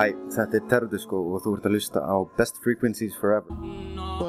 Hæ, 0.00 0.14
þetta 0.32 0.56
er 0.56 0.68
Terrordisko 0.70 1.18
og 1.28 1.42
þú 1.44 1.50
ert 1.58 1.66
að 1.68 1.74
hlusta 1.76 2.00
á 2.00 2.16
Best 2.38 2.56
Frequencies 2.64 3.12
Forever. 3.20 3.52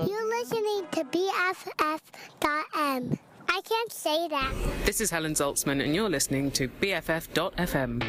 You're 0.04 0.28
listening 0.28 0.84
to 0.92 1.06
BFF.M. 1.14 3.18
I 3.48 3.60
can't 3.72 3.92
say 3.92 4.28
that. 4.28 4.52
This 4.86 5.00
is 5.00 5.12
Helen 5.12 5.34
Zaltzman, 5.34 5.82
and 5.82 5.96
you're 5.96 6.10
listening 6.10 6.52
to 6.52 6.68
BFF.fm. 6.68 8.04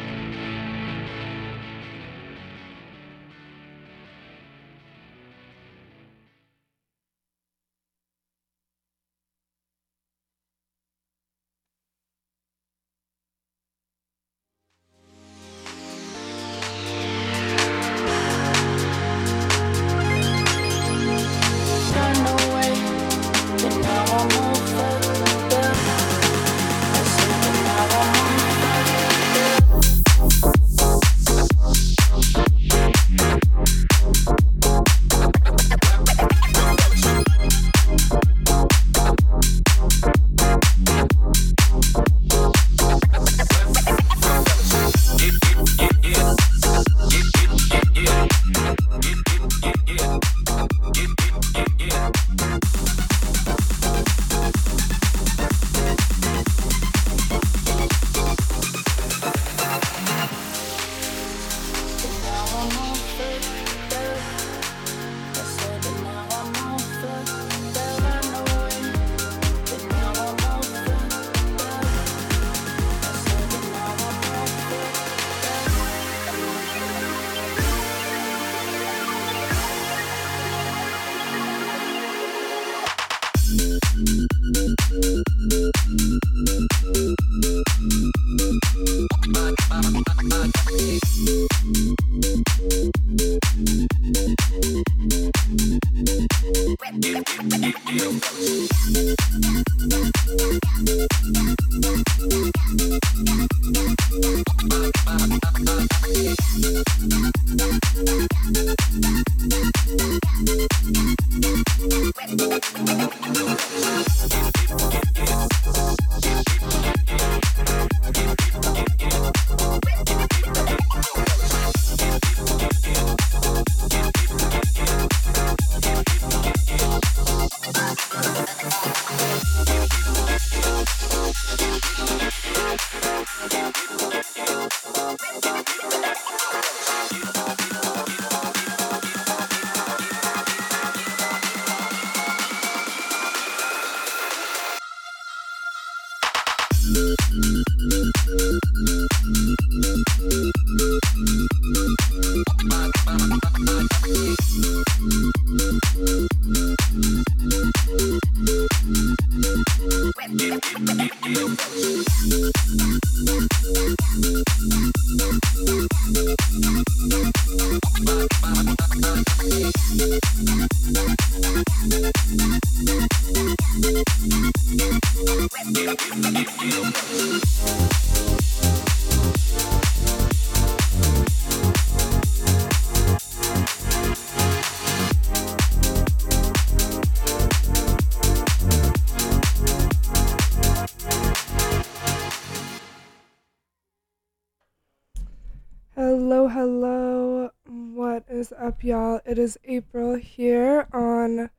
up, 198.63 198.81
y'all? 198.81 199.19
It 199.25 199.37
is 199.37 199.59
April 199.65 200.15
here 200.15 200.87
on 200.93 201.49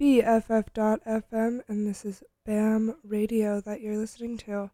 BFF.FM, 0.00 1.60
and 1.68 1.86
this 1.86 2.02
is 2.02 2.22
BAM 2.46 2.96
Radio 3.04 3.60
that 3.60 3.82
you're 3.82 3.98
listening 3.98 4.38
to. 4.38 4.70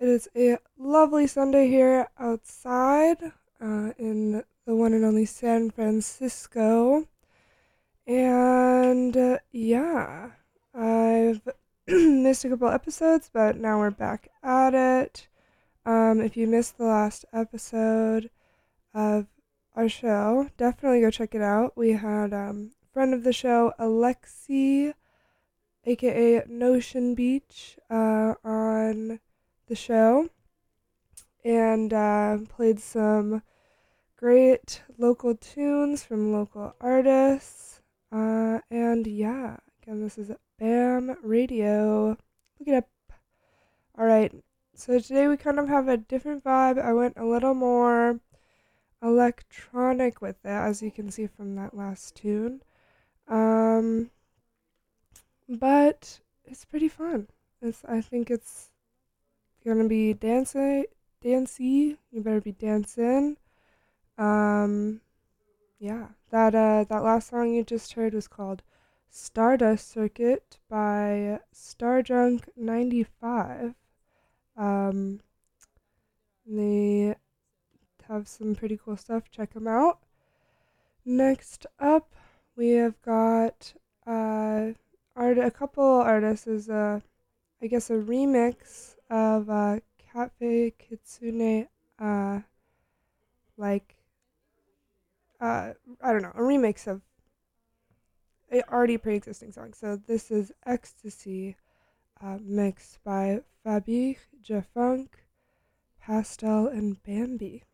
It 0.00 0.08
is 0.08 0.30
a 0.34 0.56
lovely 0.78 1.26
Sunday 1.26 1.68
here 1.68 2.08
outside 2.18 3.18
uh, 3.60 3.90
in 3.98 4.42
the 4.64 4.74
one 4.74 4.94
and 4.94 5.04
only 5.04 5.26
San 5.26 5.70
Francisco. 5.70 7.06
And 8.06 9.14
uh, 9.14 9.38
yeah, 9.50 10.30
I've 10.74 11.42
missed 11.86 12.46
a 12.46 12.48
couple 12.48 12.68
episodes, 12.68 13.28
but 13.30 13.58
now 13.58 13.80
we're 13.80 13.90
back 13.90 14.28
at 14.42 14.72
it. 14.72 15.28
Um, 15.84 16.22
if 16.22 16.38
you 16.38 16.46
missed 16.46 16.78
the 16.78 16.84
last 16.84 17.26
episode 17.34 18.30
of 18.94 19.26
our 19.74 19.88
show, 19.88 20.50
definitely 20.56 21.00
go 21.00 21.10
check 21.10 21.34
it 21.34 21.42
out. 21.42 21.76
We 21.76 21.92
had 21.92 22.32
um, 22.32 22.72
friend 22.92 23.14
of 23.14 23.24
the 23.24 23.32
show, 23.32 23.72
Alexi, 23.78 24.94
aka 25.84 26.42
Notion 26.48 27.14
Beach, 27.14 27.78
uh, 27.90 28.34
on 28.44 29.20
the 29.66 29.74
show 29.74 30.28
and 31.44 31.92
uh, 31.92 32.38
played 32.48 32.80
some 32.80 33.42
great 34.16 34.82
local 34.98 35.34
tunes 35.34 36.02
from 36.02 36.32
local 36.32 36.74
artists. 36.80 37.80
Uh, 38.10 38.60
and 38.70 39.06
yeah, 39.06 39.56
again, 39.82 40.02
this 40.02 40.18
is 40.18 40.30
BAM 40.58 41.16
Radio. 41.22 42.16
Look 42.58 42.68
it 42.68 42.74
up. 42.74 42.88
All 43.98 44.06
right, 44.06 44.32
so 44.74 44.98
today 44.98 45.28
we 45.28 45.36
kind 45.36 45.58
of 45.58 45.68
have 45.68 45.88
a 45.88 45.96
different 45.96 46.44
vibe. 46.44 46.82
I 46.82 46.92
went 46.92 47.16
a 47.16 47.24
little 47.24 47.54
more 47.54 48.20
electronic 49.02 50.22
with 50.22 50.36
it, 50.44 50.48
as 50.48 50.82
you 50.82 50.90
can 50.90 51.10
see 51.10 51.26
from 51.26 51.56
that 51.56 51.74
last 51.76 52.14
tune. 52.16 52.62
Um, 53.28 54.10
but 55.48 56.20
it's 56.44 56.64
pretty 56.64 56.88
fun. 56.88 57.28
It's 57.60 57.84
I 57.84 58.00
think 58.00 58.30
it's 58.30 58.70
gonna 59.64 59.88
be 59.88 60.14
dancing, 60.14 60.86
dancey. 61.20 61.98
You 62.10 62.20
better 62.22 62.40
be 62.40 62.52
dancing. 62.52 63.36
Um, 64.18 65.00
yeah, 65.78 66.08
that 66.30 66.54
uh 66.54 66.84
that 66.84 67.02
last 67.02 67.30
song 67.30 67.52
you 67.52 67.64
just 67.64 67.92
heard 67.94 68.14
was 68.14 68.28
called 68.28 68.62
Stardust 69.10 69.90
Circuit 69.90 70.58
by 70.68 71.40
Starjunk 71.54 72.48
ninety 72.56 73.04
five. 73.04 73.74
Um, 74.56 75.20
they 76.46 77.14
have 78.12 78.28
some 78.28 78.54
pretty 78.54 78.78
cool 78.82 78.96
stuff. 78.96 79.30
Check 79.30 79.54
them 79.54 79.66
out. 79.66 79.98
Next 81.04 81.66
up, 81.80 82.12
we 82.56 82.70
have 82.70 83.00
got 83.02 83.72
uh, 84.06 84.72
art. 85.16 85.38
A 85.38 85.50
couple 85.50 85.84
artists 85.84 86.46
is 86.46 86.68
a, 86.68 87.02
I 87.62 87.66
guess, 87.66 87.90
a 87.90 87.94
remix 87.94 88.96
of 89.10 89.48
uh, 89.48 89.80
Cafe 90.12 90.74
Kitsune, 90.78 91.68
uh, 91.98 92.40
like, 93.56 93.96
uh, 95.40 95.72
I 96.02 96.12
don't 96.12 96.22
know, 96.22 96.32
a 96.34 96.40
remix 96.40 96.86
of 96.86 97.00
a 98.52 98.62
already 98.70 98.98
pre-existing 98.98 99.52
song. 99.52 99.72
So 99.72 99.96
this 100.06 100.30
is 100.30 100.52
Ecstasy, 100.66 101.56
uh, 102.22 102.38
mixed 102.42 103.02
by 103.02 103.40
Fabich 103.64 104.18
Jafunk, 104.46 105.08
Pastel, 106.00 106.68
and 106.68 107.02
Bambie. 107.02 107.64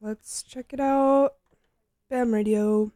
Let's 0.00 0.44
check 0.44 0.72
it 0.72 0.78
out. 0.78 1.34
Bam 2.08 2.32
Radio. 2.32 2.92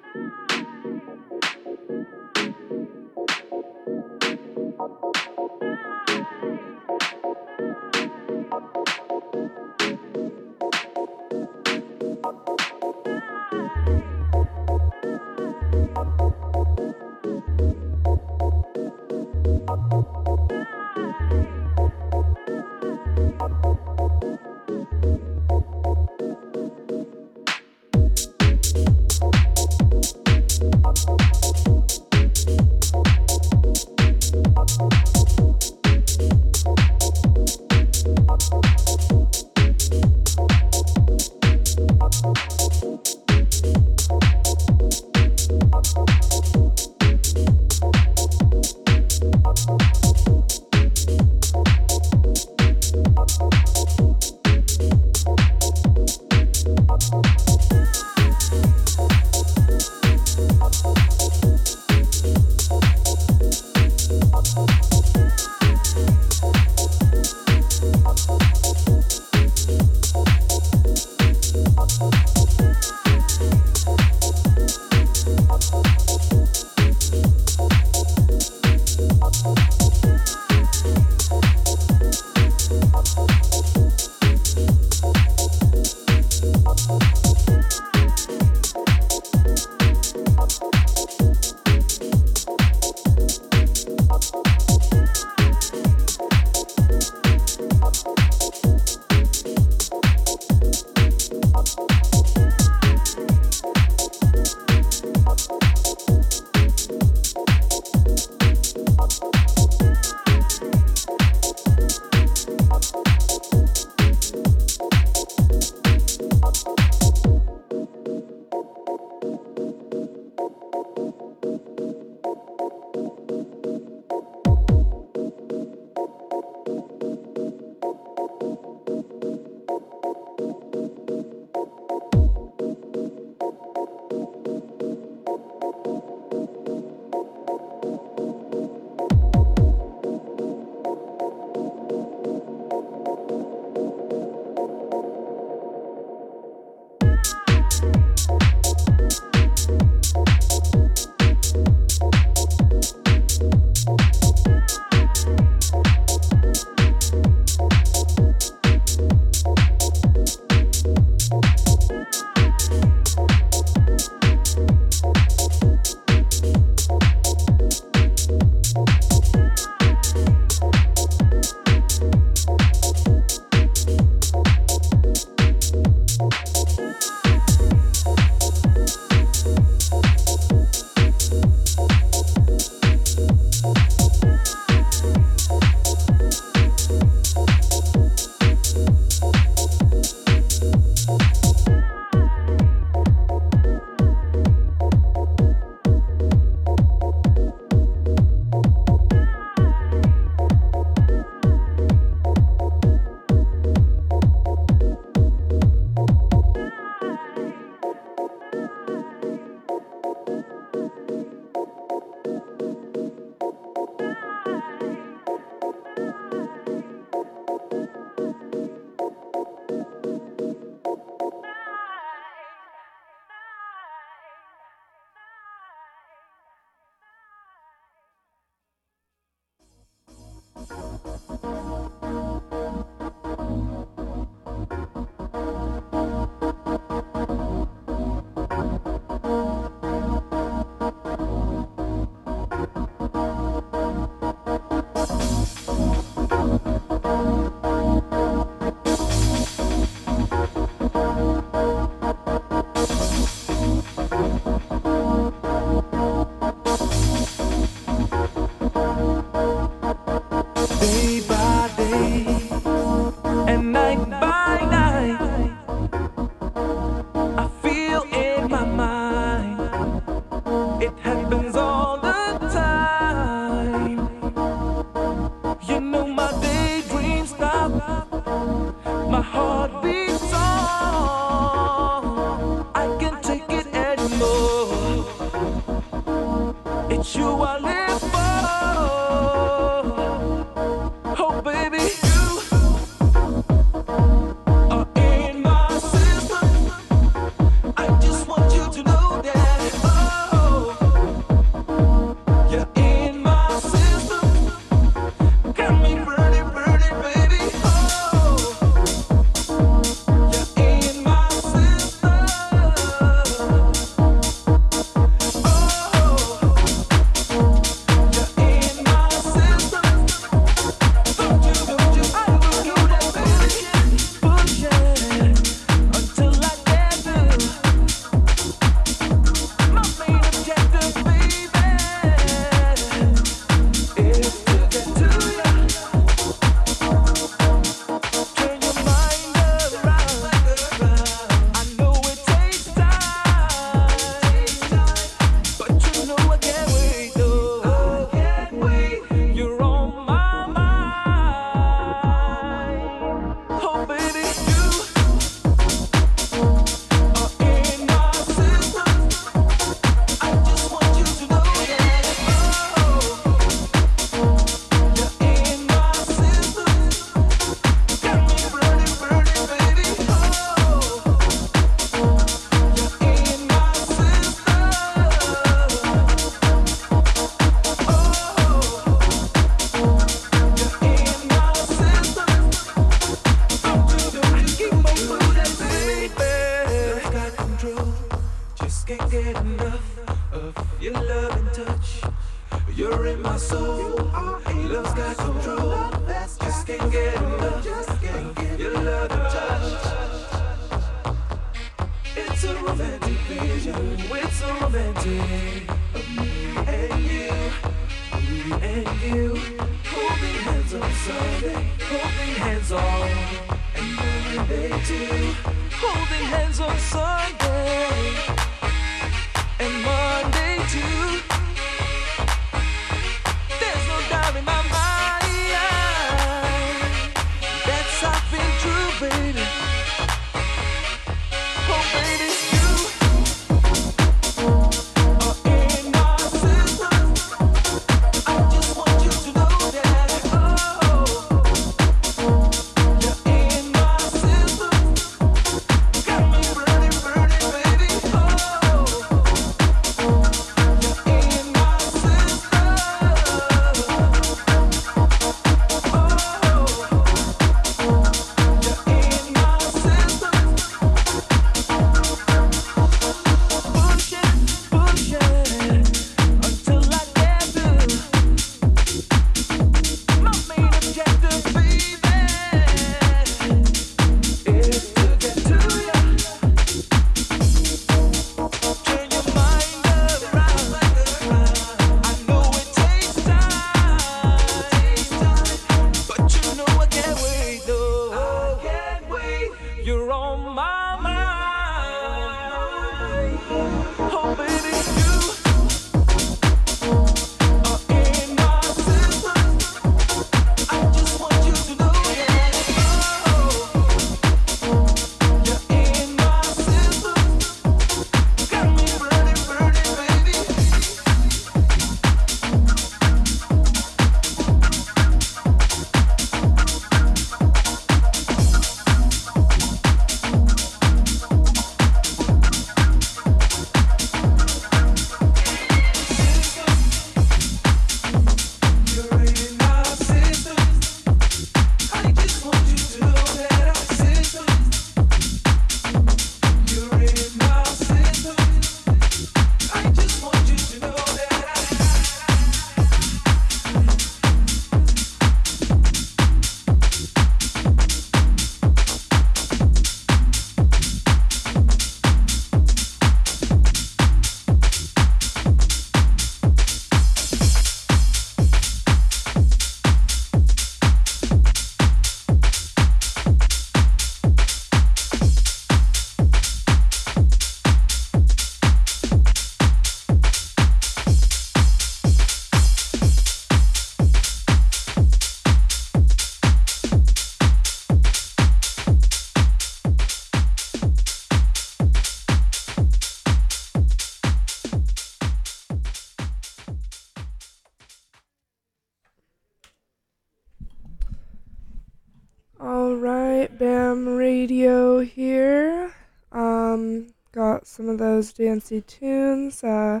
Dancey 598.34 598.80
tunes. 598.80 599.62
Uh, 599.62 600.00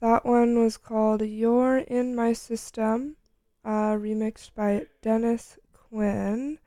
that 0.00 0.24
one 0.24 0.58
was 0.58 0.76
called 0.76 1.22
You're 1.22 1.78
in 1.78 2.16
My 2.16 2.32
System, 2.32 3.16
uh, 3.64 3.94
remixed 3.94 4.50
by 4.54 4.86
Dennis 5.00 5.58
Quinn. 5.72 6.58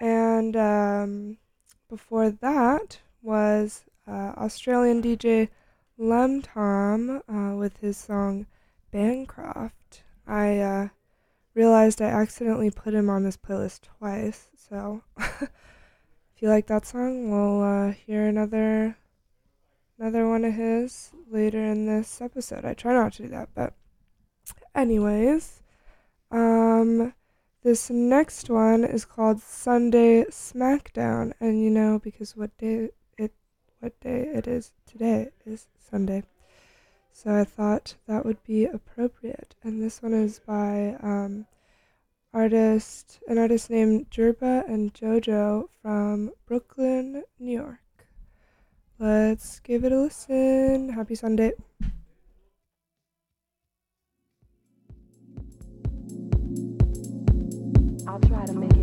And 0.00 0.56
um, 0.56 1.38
before 1.88 2.30
that 2.30 2.98
was 3.22 3.84
uh, 4.08 4.32
Australian 4.38 5.02
DJ 5.02 5.48
Lemtom 5.98 7.22
uh, 7.28 7.56
with 7.56 7.76
his 7.78 7.96
song 7.98 8.46
Bancroft. 8.90 10.02
I 10.26 10.58
uh, 10.58 10.88
realized 11.54 12.00
I 12.00 12.06
accidentally 12.06 12.70
put 12.70 12.94
him 12.94 13.10
on 13.10 13.22
this 13.22 13.36
playlist 13.36 13.80
twice, 13.98 14.48
so 14.56 15.02
if 15.18 15.50
you 16.38 16.48
like 16.48 16.66
that 16.68 16.86
song, 16.86 17.30
we'll 17.30 17.62
uh, 17.62 17.92
hear 17.92 18.26
another 18.26 18.96
another 19.98 20.28
one 20.28 20.44
of 20.44 20.54
his 20.54 21.10
later 21.30 21.64
in 21.64 21.86
this 21.86 22.20
episode. 22.20 22.64
I 22.64 22.74
try 22.74 22.92
not 22.92 23.14
to 23.14 23.22
do 23.22 23.28
that, 23.28 23.48
but 23.54 23.74
anyways, 24.74 25.62
um, 26.30 27.14
this 27.62 27.90
next 27.90 28.48
one 28.50 28.84
is 28.84 29.04
called 29.04 29.40
Sunday 29.40 30.24
Smackdown, 30.24 31.32
and 31.40 31.62
you 31.62 31.70
know 31.70 31.98
because 31.98 32.36
what 32.36 32.56
day 32.58 32.90
it 33.18 33.34
what 33.80 33.98
day 34.00 34.30
it 34.34 34.46
is 34.46 34.72
today 34.86 35.30
is 35.44 35.66
Sunday. 35.78 36.22
So 37.12 37.34
I 37.34 37.44
thought 37.44 37.94
that 38.06 38.26
would 38.26 38.42
be 38.44 38.66
appropriate. 38.66 39.54
And 39.62 39.82
this 39.82 40.02
one 40.02 40.12
is 40.12 40.38
by 40.38 40.96
um, 41.02 41.46
artist 42.34 43.20
an 43.26 43.38
artist 43.38 43.70
named 43.70 44.10
Jerba 44.10 44.68
and 44.68 44.92
Jojo 44.92 45.70
from 45.80 46.32
Brooklyn, 46.46 47.24
New 47.38 47.52
York. 47.58 47.85
Let's 48.98 49.60
give 49.60 49.84
it 49.84 49.92
a 49.92 50.00
listen. 50.00 50.88
Happy 50.88 51.14
Sunday. 51.14 51.52
I'll 58.08 58.20
try 58.20 58.46
to 58.46 58.52
make 58.54 58.75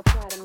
I'll 0.00 0.14
try 0.14 0.28
to 0.30 0.39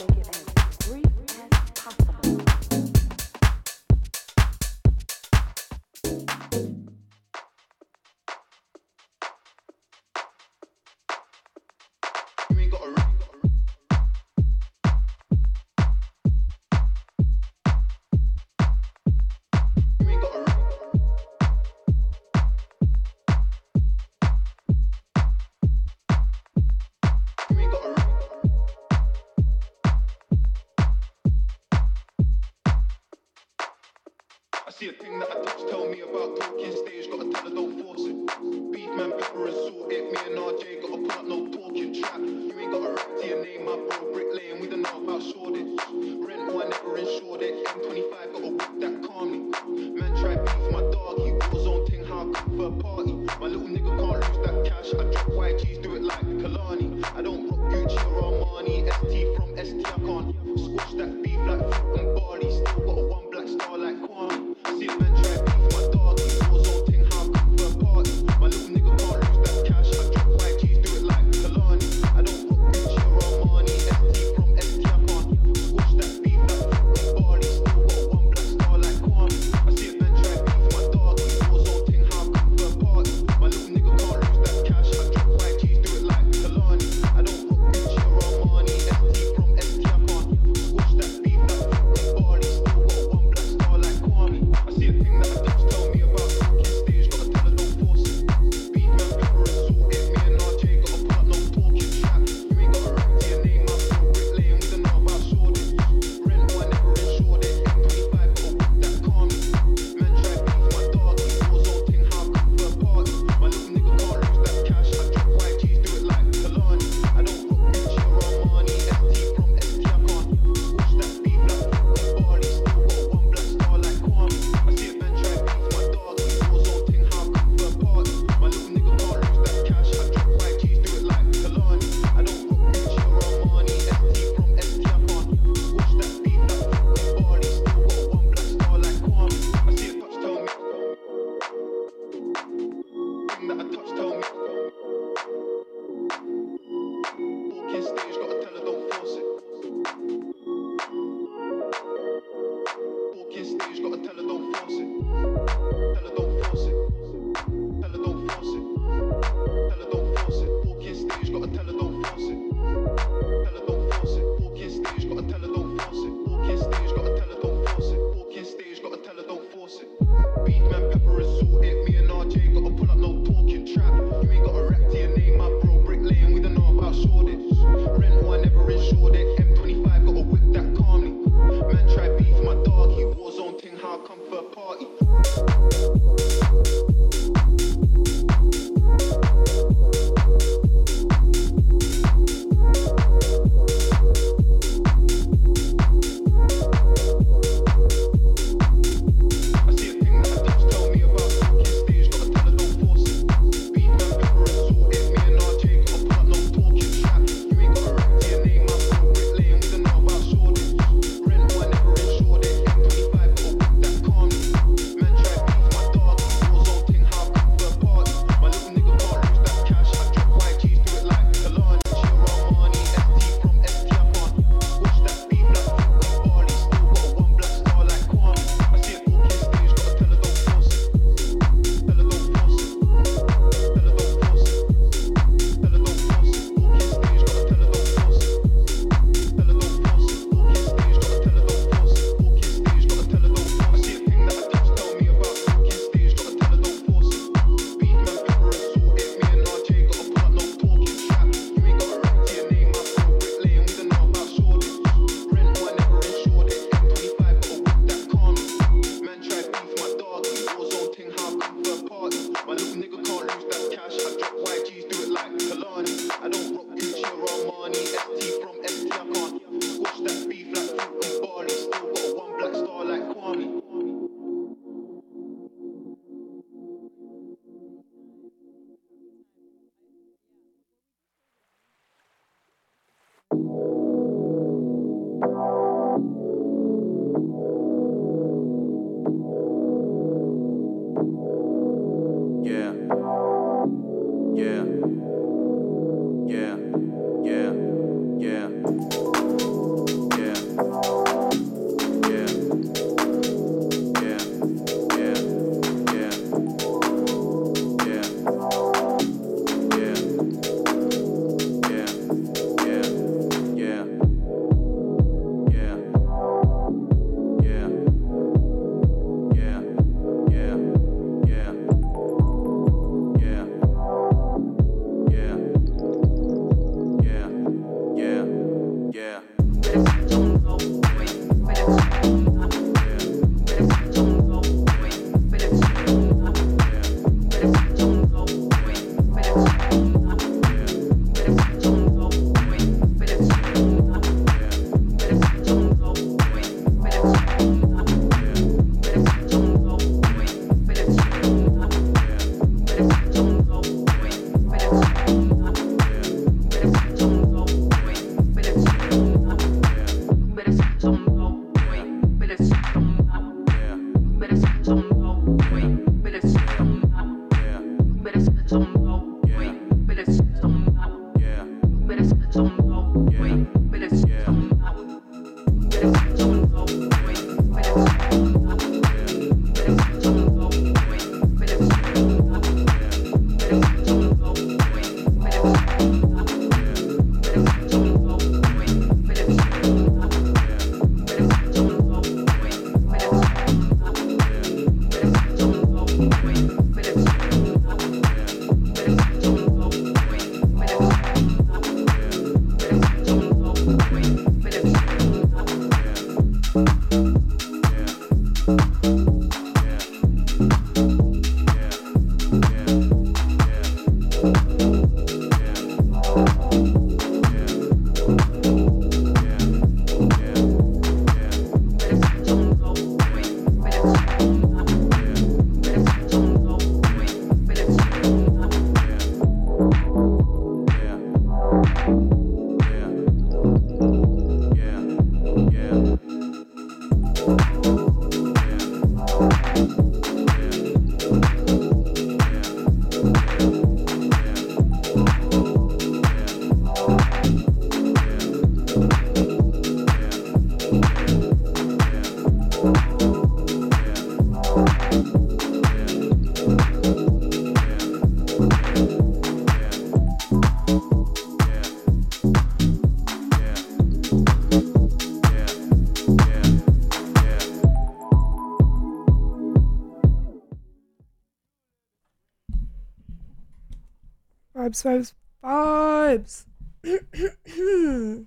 Vibes, 474.76 475.14
vibes, 475.42 476.46
vibes. 476.84 478.26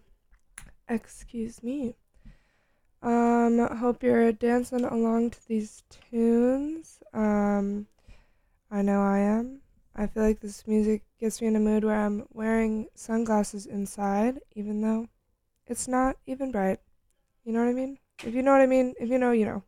Excuse 0.88 1.62
me. 1.62 1.94
Um, 3.03 3.59
hope 3.76 4.03
you're 4.03 4.32
dancing 4.32 4.86
along 4.86 5.30
to 5.32 5.46
these 5.46 5.82
tunes. 5.90 7.01
Um, 7.12 7.86
I 8.70 8.80
know 8.80 9.03
I 9.03 9.18
am. 9.18 9.61
I 9.94 10.07
feel 10.07 10.22
like 10.22 10.40
this 10.40 10.66
music 10.66 11.03
gets 11.20 11.42
me 11.42 11.49
in 11.49 11.57
a 11.57 11.61
mood 11.61 11.84
where 11.84 12.01
I'm 12.01 12.26
wearing 12.32 12.86
sunglasses 12.94 13.66
inside, 13.66 14.40
even 14.55 14.80
though 14.80 15.09
it's 15.66 15.86
not 15.86 16.16
even 16.24 16.51
bright. 16.51 16.80
You 17.44 17.53
know 17.53 17.61
what 17.61 17.68
I 17.68 17.74
mean? 17.74 17.99
If 18.24 18.34
you 18.34 18.42
know 18.42 18.53
what 18.53 18.62
I 18.62 18.66
mean, 18.66 18.94
if 18.99 19.11
you 19.11 19.18
know, 19.18 19.32
you 19.32 19.44
know. 19.44 19.62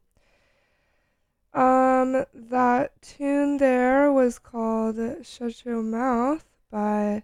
Um, 1.52 2.24
that 2.32 3.02
tune 3.02 3.58
there 3.58 4.10
was 4.10 4.38
called 4.38 4.98
Shut 5.26 5.62
Your 5.66 5.82
Mouth 5.82 6.46
by 6.70 7.22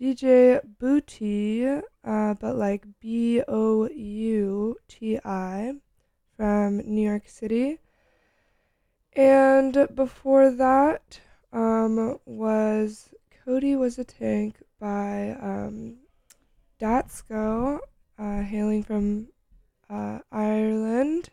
DJ 0.00 0.60
Booty, 0.78 1.66
uh, 1.66 2.34
but 2.34 2.56
like 2.56 2.86
B 3.00 3.42
O 3.46 3.88
U 3.88 4.76
T 4.88 5.18
I 5.24 5.74
from 6.36 6.78
New 6.78 7.08
York 7.08 7.28
City. 7.28 7.78
And 9.14 9.88
before 9.94 10.50
that 10.50 11.20
um, 11.52 12.18
was 12.24 13.10
Cody 13.44 13.76
Was 13.76 13.98
a 13.98 14.04
Tank 14.04 14.56
by 14.80 15.36
um, 15.40 15.96
Datsko, 16.80 17.78
uh, 18.18 18.42
hailing 18.42 18.82
from 18.82 19.28
uh, 19.90 20.20
Ireland, 20.30 21.30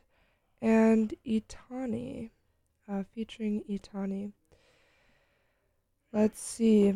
and 0.61 1.13
Itani, 1.25 2.31
uh, 2.87 3.03
featuring 3.15 3.63
Itani. 3.69 4.33
Let's 6.11 6.39
see. 6.41 6.93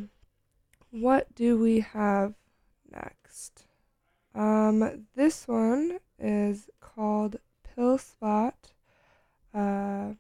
What 0.94 1.34
do 1.34 1.58
we 1.58 1.80
have 1.80 2.36
next? 2.92 3.66
Um, 4.36 5.08
this 5.16 5.48
one 5.48 5.98
is 6.20 6.70
called 6.80 7.38
Pilsplaat 7.66 8.54
uh, 9.56 10.14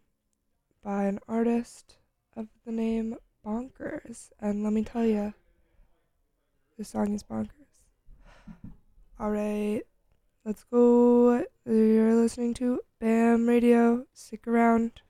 by 0.83 1.03
an 1.03 1.19
artist 1.27 1.97
of 2.35 2.47
the 2.65 2.71
name 2.71 3.17
Bonkers. 3.45 4.31
And 4.39 4.63
let 4.63 4.73
me 4.73 4.83
tell 4.83 5.05
you, 5.05 5.35
this 6.75 6.89
song 6.89 7.13
is 7.13 7.21
bonkers. 7.21 7.83
Alright, 9.21 9.85
let's 10.43 10.63
go. 10.63 11.45
You're 11.67 12.15
listening 12.15 12.55
to 12.55 12.79
BAM 12.99 13.47
Radio. 13.47 14.07
Stick 14.15 14.47
around. 14.47 15.03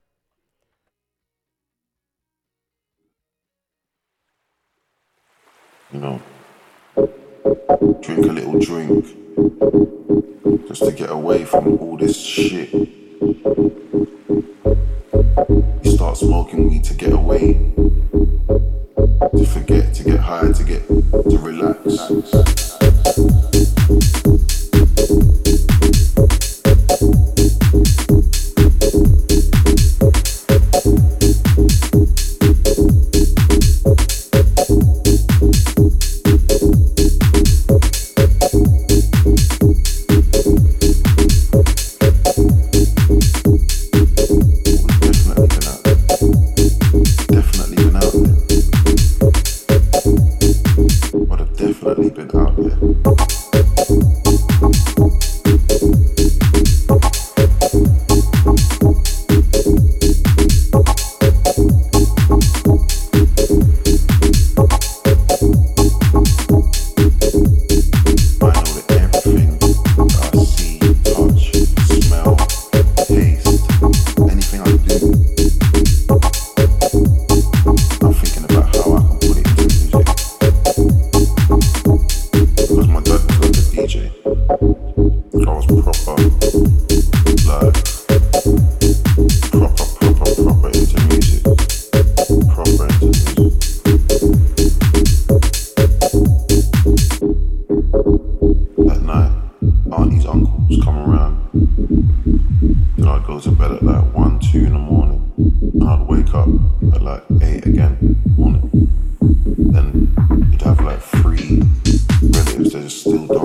You 5.93 5.99
know, 5.99 6.19
drink 8.01 8.25
a 8.25 8.31
little 8.31 8.59
drink 8.59 9.05
just 10.67 10.83
to 10.83 10.91
get 10.91 11.11
away 11.11 11.45
from 11.45 11.77
all 11.77 11.95
this 11.97 12.19
shit. 12.19 12.73
You 15.83 15.91
start 15.91 16.17
smoking 16.17 16.69
weed 16.69 16.83
to 16.85 16.95
get 16.95 17.13
away, 17.13 17.53
to 19.37 19.45
forget, 19.45 19.93
to 19.93 20.03
get 20.03 20.19
high, 20.19 20.51
to 20.51 20.63
get 20.63 20.87
to 20.87 21.37
relax. 21.37 21.83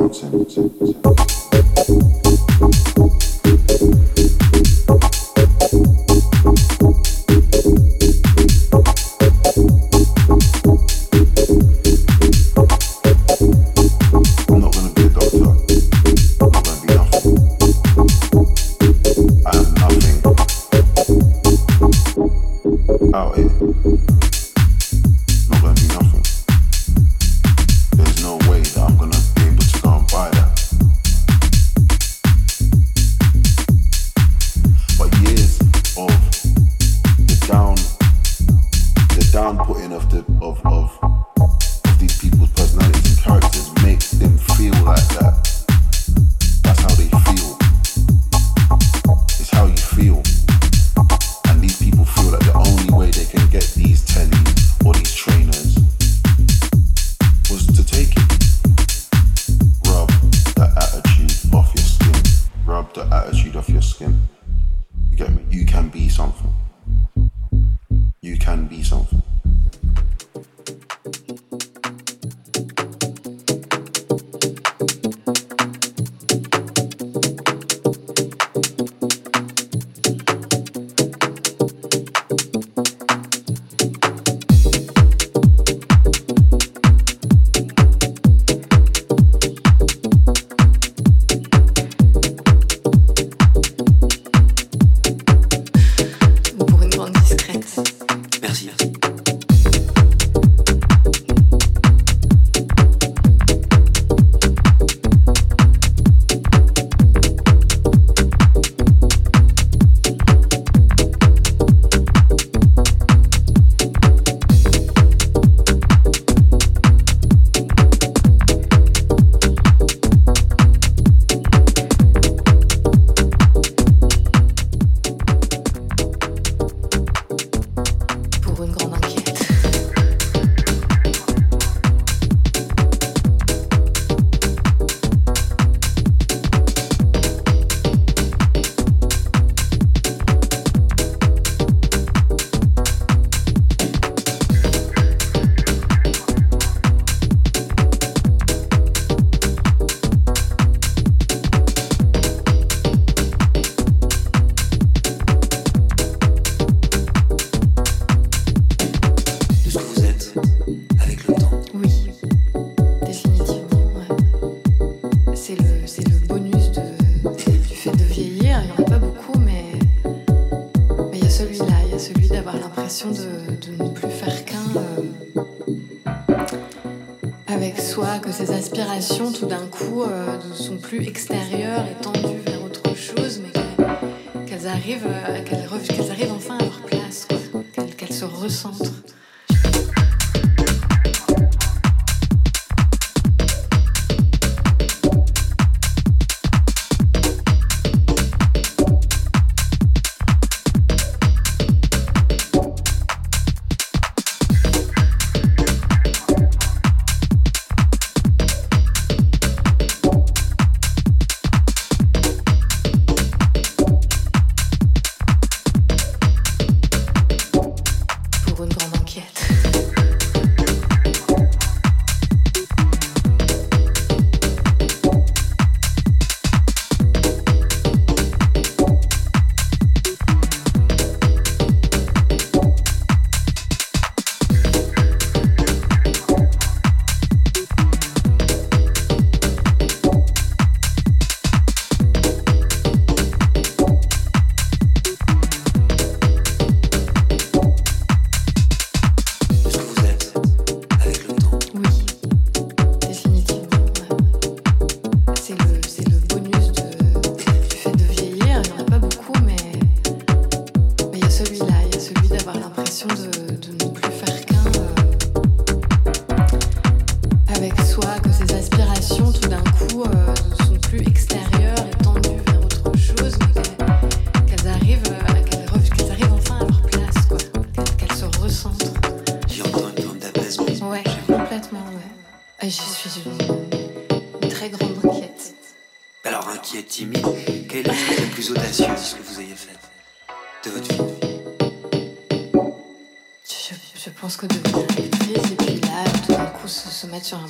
Produzent. 0.09 2.18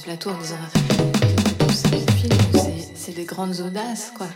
plateaux 0.08 0.30
en 0.30 0.38
disant 0.38 0.56
c'est 2.94 3.14
des 3.14 3.24
grandes 3.26 3.60
audaces, 3.60 4.10
quoi. 4.16 4.26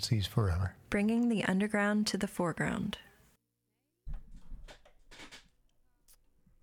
Best 0.00 0.08
frequencies 0.08 0.32
forever. 0.32 0.74
bringing 0.88 1.28
the 1.28 1.44
underground 1.44 2.06
to 2.06 2.16
the 2.16 2.26
foreground. 2.26 2.96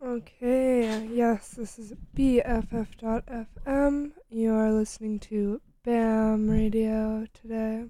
Okay, 0.04 1.08
yes, 1.14 1.50
this 1.52 1.78
is 1.78 1.94
BFF.FM. 2.16 4.12
You 4.32 4.54
are 4.56 4.72
listening 4.72 5.20
to 5.20 5.62
BAM 5.84 6.50
Radio 6.50 7.28
today 7.40 7.86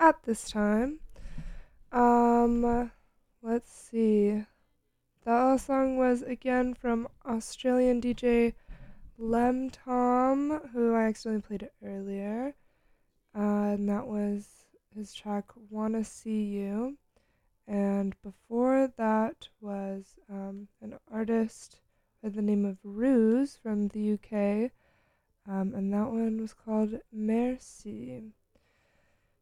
at 0.00 0.20
this 0.24 0.50
time. 0.50 0.98
Um, 1.92 2.90
let's 3.40 3.70
see. 3.70 4.44
That 5.24 5.40
last 5.40 5.66
song 5.66 5.98
was 5.98 6.22
again 6.22 6.74
from 6.74 7.06
Australian 7.24 8.00
DJ 8.00 8.54
Lemtom, 9.20 10.68
who 10.72 10.94
I 10.94 11.04
accidentally 11.04 11.42
played 11.42 11.62
it 11.62 11.74
earlier. 11.80 12.56
Uh, 13.36 13.74
and 13.74 13.88
that 13.88 14.06
was 14.08 14.63
his 14.94 15.12
track 15.12 15.46
Wanna 15.70 16.04
See 16.04 16.44
You. 16.44 16.96
And 17.66 18.14
before 18.22 18.92
that 18.96 19.48
was 19.60 20.16
um, 20.30 20.68
an 20.82 20.98
artist 21.10 21.80
by 22.22 22.28
the 22.28 22.42
name 22.42 22.64
of 22.64 22.78
Ruze 22.84 23.56
from 23.56 23.88
the 23.88 24.12
UK. 24.12 24.70
Um, 25.46 25.74
and 25.74 25.92
that 25.92 26.10
one 26.10 26.40
was 26.40 26.54
called 26.54 27.00
Merci. 27.12 28.32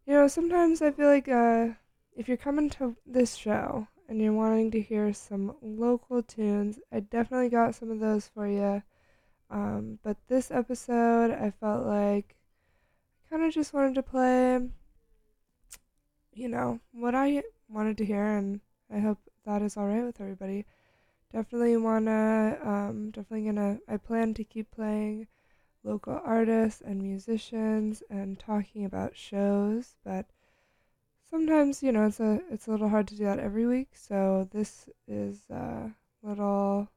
You 0.06 0.14
know, 0.14 0.28
sometimes 0.28 0.82
I 0.82 0.90
feel 0.90 1.06
like 1.06 1.28
uh, 1.28 1.68
if 2.16 2.28
you're 2.28 2.36
coming 2.36 2.70
to 2.70 2.96
this 3.06 3.36
show 3.36 3.86
and 4.08 4.20
you're 4.20 4.32
wanting 4.32 4.70
to 4.72 4.80
hear 4.80 5.12
some 5.12 5.54
local 5.62 6.22
tunes, 6.22 6.78
I 6.92 7.00
definitely 7.00 7.48
got 7.48 7.74
some 7.74 7.90
of 7.90 8.00
those 8.00 8.28
for 8.28 8.46
you. 8.46 8.82
Um, 9.48 9.98
but 10.02 10.16
this 10.28 10.50
episode, 10.50 11.30
I 11.30 11.50
felt 11.50 11.86
like 11.86 12.36
I 13.26 13.30
kind 13.30 13.44
of 13.44 13.54
just 13.54 13.72
wanted 13.72 13.94
to 13.96 14.02
play, 14.02 14.60
you 16.32 16.48
know, 16.48 16.80
what 16.92 17.14
I 17.14 17.42
wanted 17.68 17.98
to 17.98 18.04
hear, 18.04 18.24
and 18.24 18.60
I 18.90 19.00
hope 19.00 19.18
that 19.44 19.62
is 19.62 19.76
alright 19.76 20.04
with 20.04 20.20
everybody. 20.20 20.66
Definitely 21.32 21.76
wanna, 21.76 22.58
um, 22.62 23.10
definitely 23.10 23.46
gonna, 23.46 23.78
I 23.88 23.96
plan 23.96 24.34
to 24.34 24.44
keep 24.44 24.70
playing 24.70 25.28
local 25.84 26.20
artists 26.24 26.80
and 26.80 27.02
musicians 27.02 28.02
and 28.10 28.38
talking 28.38 28.84
about 28.84 29.16
shows, 29.16 29.96
but 30.04 30.26
sometimes, 31.30 31.82
you 31.82 31.92
know, 31.92 32.06
it's 32.06 32.20
a, 32.20 32.40
it's 32.50 32.66
a 32.66 32.70
little 32.70 32.88
hard 32.88 33.08
to 33.08 33.16
do 33.16 33.24
that 33.24 33.38
every 33.38 33.66
week, 33.66 33.90
so 33.94 34.48
this 34.52 34.88
is 35.08 35.48
a 35.50 35.92
little, 36.22 36.88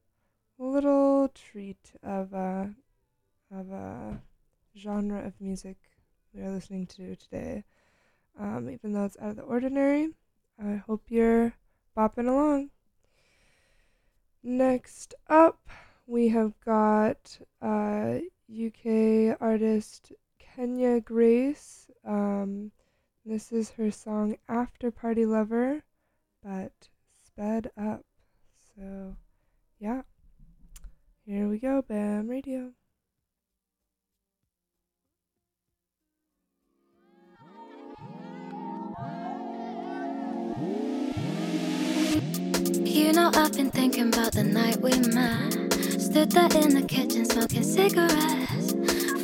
little 0.57 1.29
treat 1.29 1.93
of 2.03 2.33
a, 2.33 2.73
of 3.51 3.71
a 3.71 4.21
genre 4.77 5.25
of 5.25 5.39
music 5.39 5.77
we 6.33 6.41
are 6.41 6.51
listening 6.51 6.85
to 6.87 7.15
today. 7.15 7.63
Um, 8.37 8.69
even 8.69 8.93
though 8.93 9.05
it's 9.05 9.17
out 9.21 9.31
of 9.31 9.35
the 9.37 9.43
ordinary, 9.43 10.09
I 10.61 10.75
hope 10.75 11.03
you're 11.09 11.53
bopping 11.97 12.27
along. 12.27 12.69
Next 14.43 15.13
up, 15.27 15.69
we 16.05 16.29
have 16.29 16.53
got 16.63 17.39
uh, 17.61 18.19
UK 18.49 19.37
artist 19.39 20.11
Kenya 20.37 21.01
Grace. 21.01 21.87
Um, 22.05 22.71
this 23.25 23.51
is 23.51 23.71
her 23.71 23.89
song 23.89 24.37
After 24.47 24.91
Party 24.91 25.25
Lover, 25.25 25.83
but 26.43 26.89
sped 27.23 27.71
up. 27.77 28.05
So, 28.75 29.15
yeah. 29.79 30.03
Here 31.25 31.47
we 31.47 31.57
go, 31.57 31.81
BAM 31.81 32.27
Radio. 32.27 32.71
You 43.05 43.13
know 43.13 43.29
I've 43.35 43.53
been 43.53 43.69
thinking 43.69 44.07
about 44.07 44.31
the 44.31 44.43
night 44.43 44.77
we 44.77 44.89
met. 45.13 45.53
Stood 46.01 46.31
there 46.31 46.49
in 46.63 46.73
the 46.73 46.83
kitchen 46.87 47.23
smoking 47.23 47.61
cigarettes. 47.61 48.73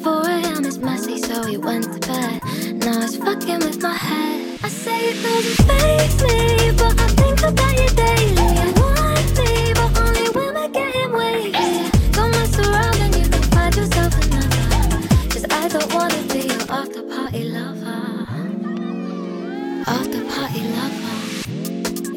4 0.04 0.22
a.m. 0.22 0.66
is 0.66 0.78
messy, 0.78 1.18
so 1.18 1.44
we 1.46 1.58
went 1.58 1.86
to 1.86 2.00
bed. 2.08 2.44
Now 2.76 3.02
it's 3.02 3.18
fucking 3.18 3.58
with 3.66 3.82
my 3.82 3.96
head. 3.96 4.60
I 4.64 4.70
say 4.70 5.00
it 5.10 5.24
doesn't 5.24 5.66
faze 5.66 6.22
me, 6.22 6.72
but 6.78 6.94
I 7.02 7.08
think 7.22 7.42
about 7.42 7.74
you 7.82 7.90
daily. 7.98 8.50
You 8.62 8.72
want 8.78 9.30
me, 9.40 9.74
but 9.74 9.92
only 10.00 10.30
when 10.30 10.54
we're 10.54 10.70
getting 10.70 11.12
wasted. 11.12 12.12
Don't 12.14 12.30
mess 12.38 12.60
around 12.60 12.98
and 13.02 13.16
you 13.16 13.28
can 13.34 13.44
find 13.50 13.76
yourself 13.76 14.14
another. 14.26 15.08
Cause 15.34 15.46
I 15.50 15.68
don't 15.70 15.92
wanna 15.92 16.22
be 16.30 16.42
your 16.54 16.66
after 16.70 17.02
party 17.02 17.46
lover. 17.50 18.28
After 19.88 20.22
party 20.30 20.62
lover. 20.70 21.01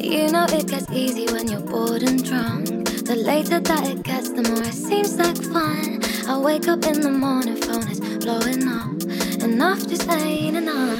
You 0.05 0.31
know 0.31 0.45
it 0.49 0.67
gets 0.67 0.89
easy 0.91 1.25
when 1.33 1.47
you're 1.47 1.59
bored 1.59 2.03
and 2.03 2.23
drunk. 2.23 2.67
The 3.05 3.15
later 3.15 3.59
that 3.59 3.87
it 3.87 4.03
gets, 4.03 4.29
the 4.29 4.43
more 4.43 4.61
it 4.61 4.73
seems 4.73 5.17
like 5.17 5.35
fun. 5.35 5.99
I 6.27 6.37
wake 6.37 6.67
up 6.67 6.85
in 6.85 7.01
the 7.01 7.09
morning, 7.09 7.57
phone 7.57 7.87
is 7.89 7.99
blowing 8.23 8.67
up. 8.67 9.01
Enough 9.43 9.87
just 9.87 10.07
ain't 10.11 10.57
enough. 10.57 10.99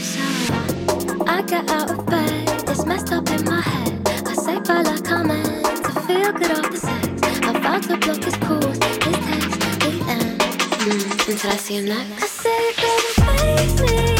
So 0.00 1.22
I 1.26 1.42
get 1.42 1.70
out 1.70 1.90
of 1.90 2.06
bed, 2.06 2.48
it's 2.66 2.86
messed 2.86 3.12
up 3.12 3.28
in 3.28 3.44
my 3.44 3.60
head. 3.60 4.08
I 4.26 4.32
say 4.32 4.58
by 4.60 4.80
like 4.80 5.04
comment 5.04 5.64
to 5.84 5.92
feel 6.06 6.32
good 6.32 6.52
off 6.52 6.70
the 6.70 6.78
sex. 6.78 7.06
I 7.42 7.52
vow 7.60 7.78
to 7.78 7.96
block 7.98 8.24
his 8.24 8.36
calls, 8.36 8.78
his 8.78 8.98
texts, 8.98 9.76
the 9.84 9.92
end. 10.08 10.40
Mm, 10.40 11.28
until 11.28 11.50
I 11.50 11.56
see 11.56 11.76
him 11.76 11.84
next. 11.84 12.22
I 12.22 12.26
say, 12.26 12.72
baby, 12.80 13.10
face 13.20 13.80
me. 13.82 14.15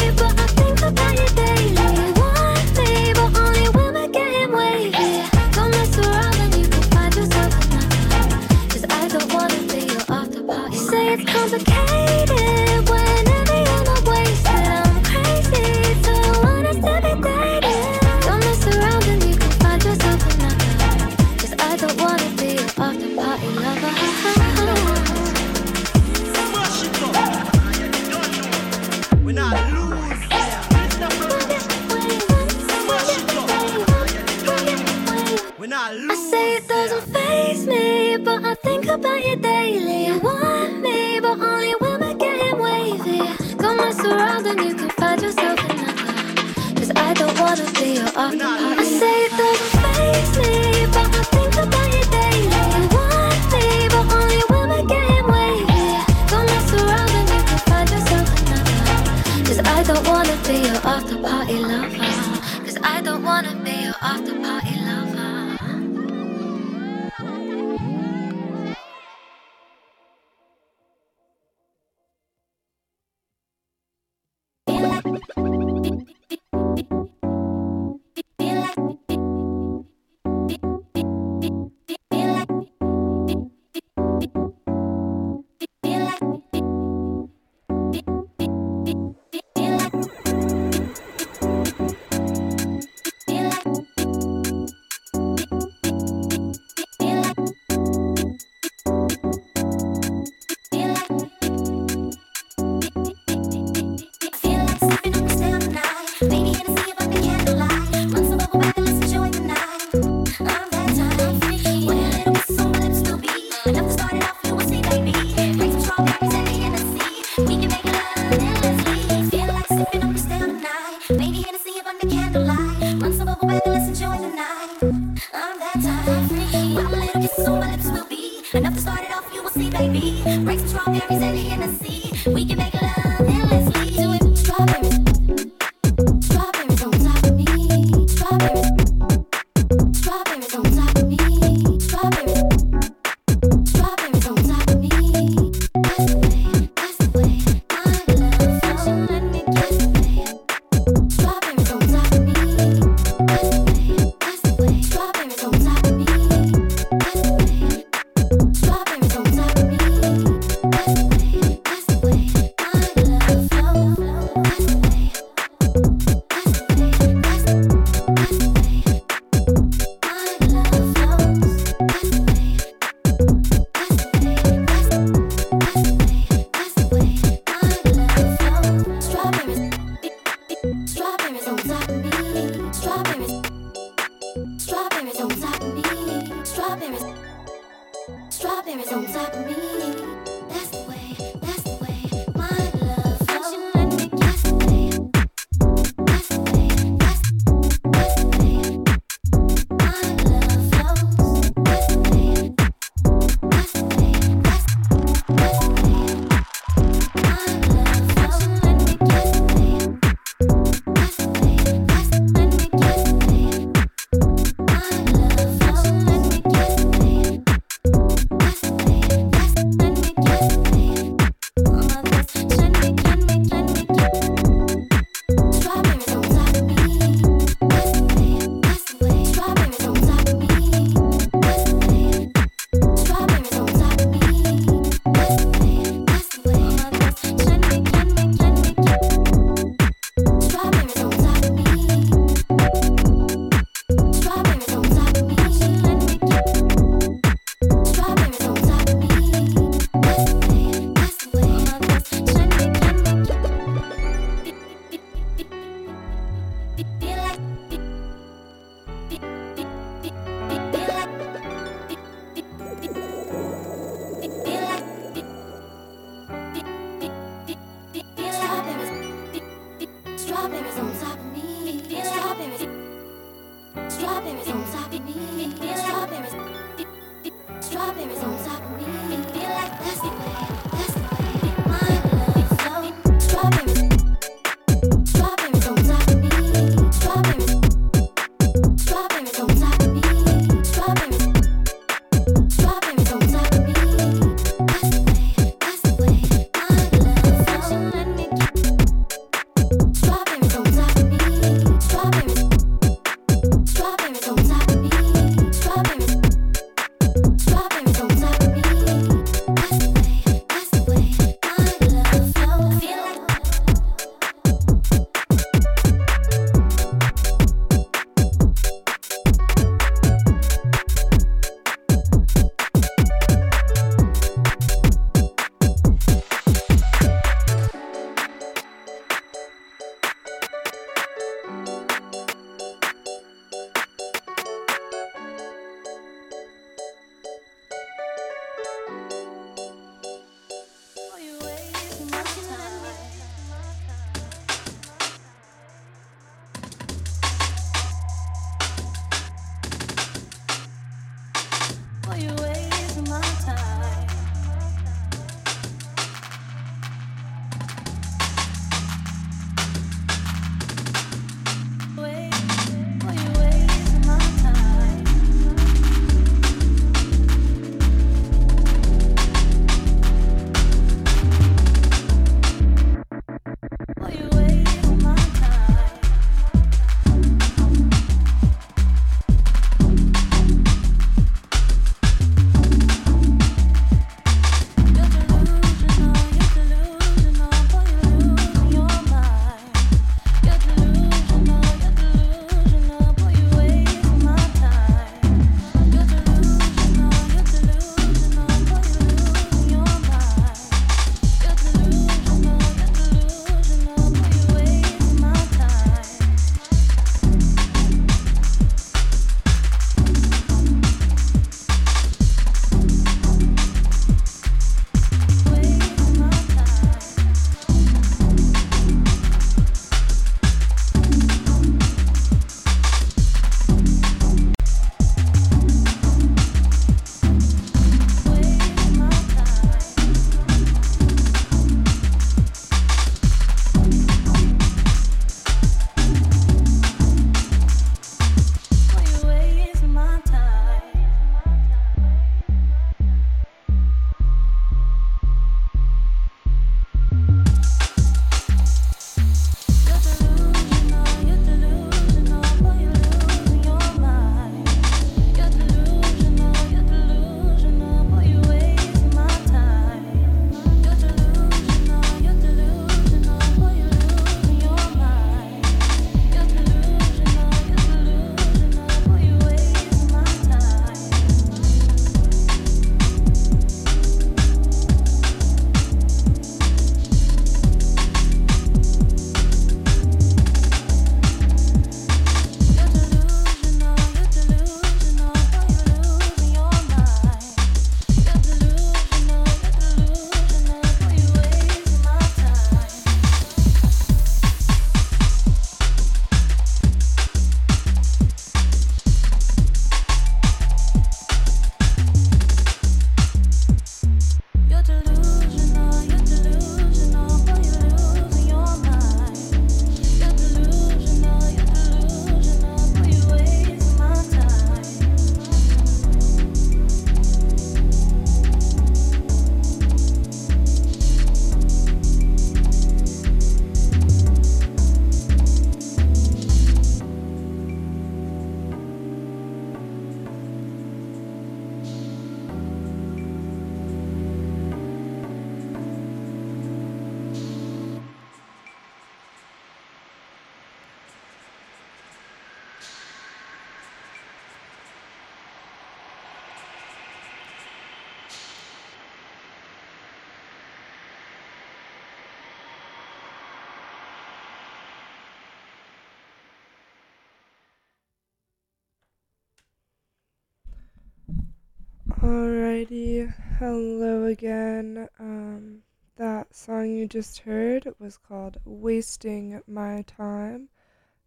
Alrighty, 562.77 563.33
hello 563.57 564.25
again. 564.25 565.09
Um, 565.17 565.79
that 566.15 566.53
song 566.53 566.91
you 566.91 567.07
just 567.07 567.39
heard 567.39 567.91
was 567.97 568.19
called 568.19 568.57
Wasting 568.65 569.63
My 569.65 570.03
Time 570.03 570.69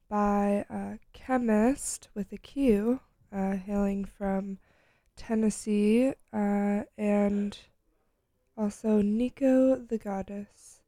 by 0.08 0.64
a 0.70 1.00
chemist 1.12 2.08
with 2.14 2.30
a 2.30 2.36
Q, 2.36 3.00
uh, 3.32 3.56
hailing 3.56 4.04
from 4.04 4.58
Tennessee, 5.16 6.12
uh, 6.32 6.84
and 6.96 7.58
also 8.56 9.02
Nico 9.02 9.74
the 9.74 9.98
Goddess. 9.98 10.82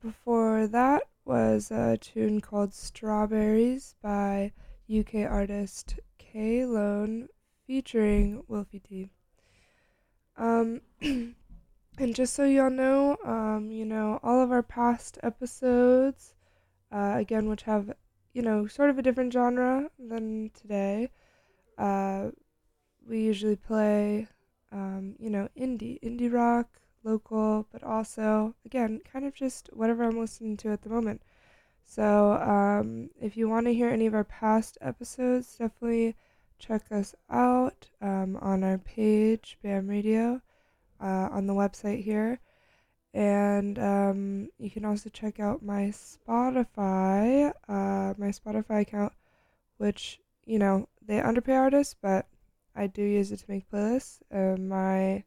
Before 0.00 0.66
that 0.66 1.04
was 1.24 1.70
a 1.70 1.96
tune 1.96 2.40
called 2.40 2.74
Strawberries 2.74 3.94
by 4.02 4.50
UK 4.92 5.30
artist 5.30 6.00
K 6.18 6.66
Lone 6.66 7.28
featuring 7.64 8.42
Wilfie 8.50 8.82
D. 8.82 9.10
Um, 10.36 10.80
and 11.00 12.14
just 12.14 12.34
so 12.34 12.44
y'all 12.44 12.70
know, 12.70 13.16
um, 13.24 13.70
you 13.70 13.84
know, 13.84 14.18
all 14.22 14.40
of 14.40 14.50
our 14.50 14.62
past 14.62 15.18
episodes, 15.22 16.34
uh, 16.90 17.14
again, 17.16 17.48
which 17.48 17.62
have, 17.62 17.92
you 18.32 18.42
know, 18.42 18.66
sort 18.66 18.90
of 18.90 18.98
a 18.98 19.02
different 19.02 19.32
genre 19.32 19.90
than 19.98 20.50
today, 20.54 21.10
uh, 21.78 22.30
we 23.06 23.20
usually 23.22 23.56
play, 23.56 24.28
um, 24.70 25.14
you 25.18 25.30
know, 25.30 25.48
indie, 25.58 26.00
indie 26.02 26.32
rock, 26.32 26.80
local, 27.04 27.66
but 27.72 27.82
also, 27.82 28.54
again, 28.64 29.00
kind 29.10 29.24
of 29.24 29.34
just 29.34 29.68
whatever 29.72 30.04
I'm 30.04 30.18
listening 30.18 30.56
to 30.58 30.70
at 30.70 30.82
the 30.82 30.88
moment. 30.88 31.22
So, 31.84 32.34
um, 32.34 33.10
if 33.20 33.36
you 33.36 33.48
want 33.48 33.66
to 33.66 33.74
hear 33.74 33.88
any 33.88 34.06
of 34.06 34.14
our 34.14 34.24
past 34.24 34.78
episodes, 34.80 35.56
definitely 35.56 36.16
check 36.66 36.82
us 36.92 37.14
out 37.28 37.90
um, 38.00 38.38
on 38.40 38.62
our 38.62 38.78
page, 38.78 39.58
BAM 39.62 39.88
Radio, 39.88 40.40
uh, 41.00 41.28
on 41.30 41.46
the 41.46 41.52
website 41.52 42.02
here. 42.04 42.38
And 43.12 43.78
um, 43.78 44.48
you 44.58 44.70
can 44.70 44.84
also 44.84 45.10
check 45.10 45.40
out 45.40 45.62
my 45.62 45.92
Spotify, 45.92 47.52
uh, 47.68 48.14
my 48.16 48.28
Spotify 48.28 48.82
account, 48.82 49.12
which, 49.76 50.20
you 50.46 50.58
know, 50.58 50.88
they 51.04 51.20
underpay 51.20 51.54
artists, 51.54 51.96
but 52.00 52.26
I 52.74 52.86
do 52.86 53.02
use 53.02 53.32
it 53.32 53.40
to 53.40 53.44
make 53.48 53.70
playlists. 53.70 54.20
Uh, 54.32 54.56
my 54.56 55.24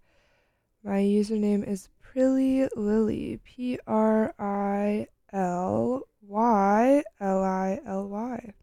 my 0.84 1.00
username 1.00 1.68
is 1.68 1.90
Prilly 2.02 2.68
Lily, 2.76 3.40
P 3.44 3.78
R 3.86 4.34
I 4.40 5.08
L 5.34 6.08
Y 6.22 7.04
L 7.20 7.44
I 7.44 7.82
L 7.86 8.08
Y. 8.08 8.54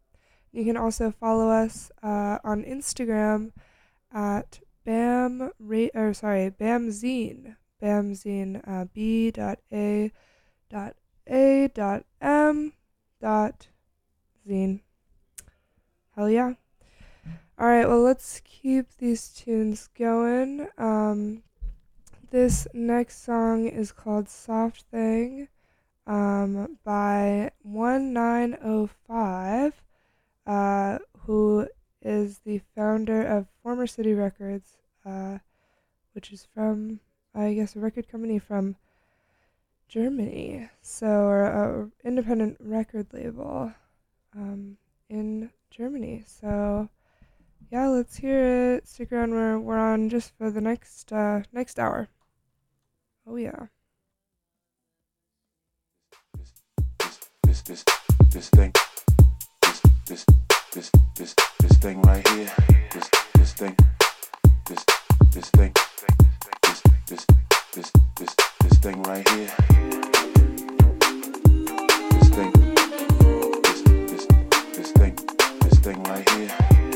You 0.53 0.63
can 0.63 0.77
also 0.77 1.11
follow 1.11 1.49
us 1.49 1.91
uh, 2.01 2.37
on 2.43 2.63
Instagram 2.63 3.51
at 4.13 4.61
BAM 4.85 5.51
Ra- 5.59 5.95
or 5.95 6.13
sorry, 6.13 6.51
Bamzine. 6.51 7.55
Bamzine. 7.81 8.61
Uh, 8.65 8.85
B 8.93 9.31
dot 9.31 9.59
A 9.73 10.11
dot 10.69 10.95
A 11.27 11.69
dot 11.73 12.05
M 12.21 12.73
dot 13.19 13.67
Zine. 14.47 14.81
Hell 16.15 16.29
yeah. 16.29 16.53
Alright, 17.59 17.87
well 17.87 18.01
let's 18.01 18.41
keep 18.45 18.95
these 18.97 19.29
tunes 19.29 19.89
going. 19.97 20.67
Um 20.77 21.43
this 22.33 22.67
next 22.73 23.23
song 23.23 23.67
is 23.67 23.91
called 23.91 24.27
Soft 24.27 24.85
Thing 24.89 25.49
um, 26.07 26.79
by 26.83 27.51
1905, 27.61 29.82
uh, 30.45 30.99
who 31.25 31.67
is 32.01 32.39
the 32.39 32.61
founder 32.75 33.23
of 33.25 33.47
Former 33.61 33.87
City 33.87 34.13
Records, 34.13 34.77
uh, 35.05 35.39
which 36.13 36.31
is 36.31 36.47
from, 36.53 36.99
I 37.33 37.53
guess, 37.53 37.75
a 37.75 37.79
record 37.79 38.09
company 38.09 38.39
from 38.39 38.75
Germany. 39.87 40.69
So, 40.81 41.07
or 41.07 41.43
a 41.43 41.89
independent 42.07 42.57
record 42.59 43.07
label 43.13 43.73
um, 44.35 44.77
in 45.09 45.49
Germany. 45.69 46.23
So, 46.25 46.89
yeah, 47.71 47.87
let's 47.87 48.17
hear 48.17 48.75
it. 48.75 48.87
Stick 48.87 49.11
around. 49.11 49.31
We're 49.31 49.59
we're 49.59 49.79
on 49.79 50.09
just 50.09 50.31
for 50.37 50.51
the 50.51 50.61
next 50.61 51.11
uh, 51.11 51.43
next 51.51 51.79
hour. 51.79 52.09
Oh 53.25 53.35
yeah. 53.37 53.67
this 57.43 57.61
this 57.61 57.85
this 58.31 58.49
thing 58.49 58.73
this 60.05 60.25
this 60.73 60.91
this 61.15 61.35
this 61.59 61.77
thing 61.77 62.01
right 62.01 62.27
here. 62.29 62.51
This 62.91 63.09
this 63.35 63.53
thing. 63.53 63.75
This 64.67 64.85
this 65.31 65.49
thing. 65.51 65.73
This 66.61 66.81
this 67.07 67.25
this 67.73 67.91
this 68.17 68.35
this 68.61 68.77
thing 68.79 69.01
right 69.03 69.27
here. 69.29 69.51
This 72.11 72.29
thing. 72.29 72.51
This 73.61 73.81
this 73.83 74.27
this 74.75 74.91
thing. 74.91 75.15
This 75.61 75.79
thing 75.79 76.03
right 76.03 76.29
here 76.31 76.92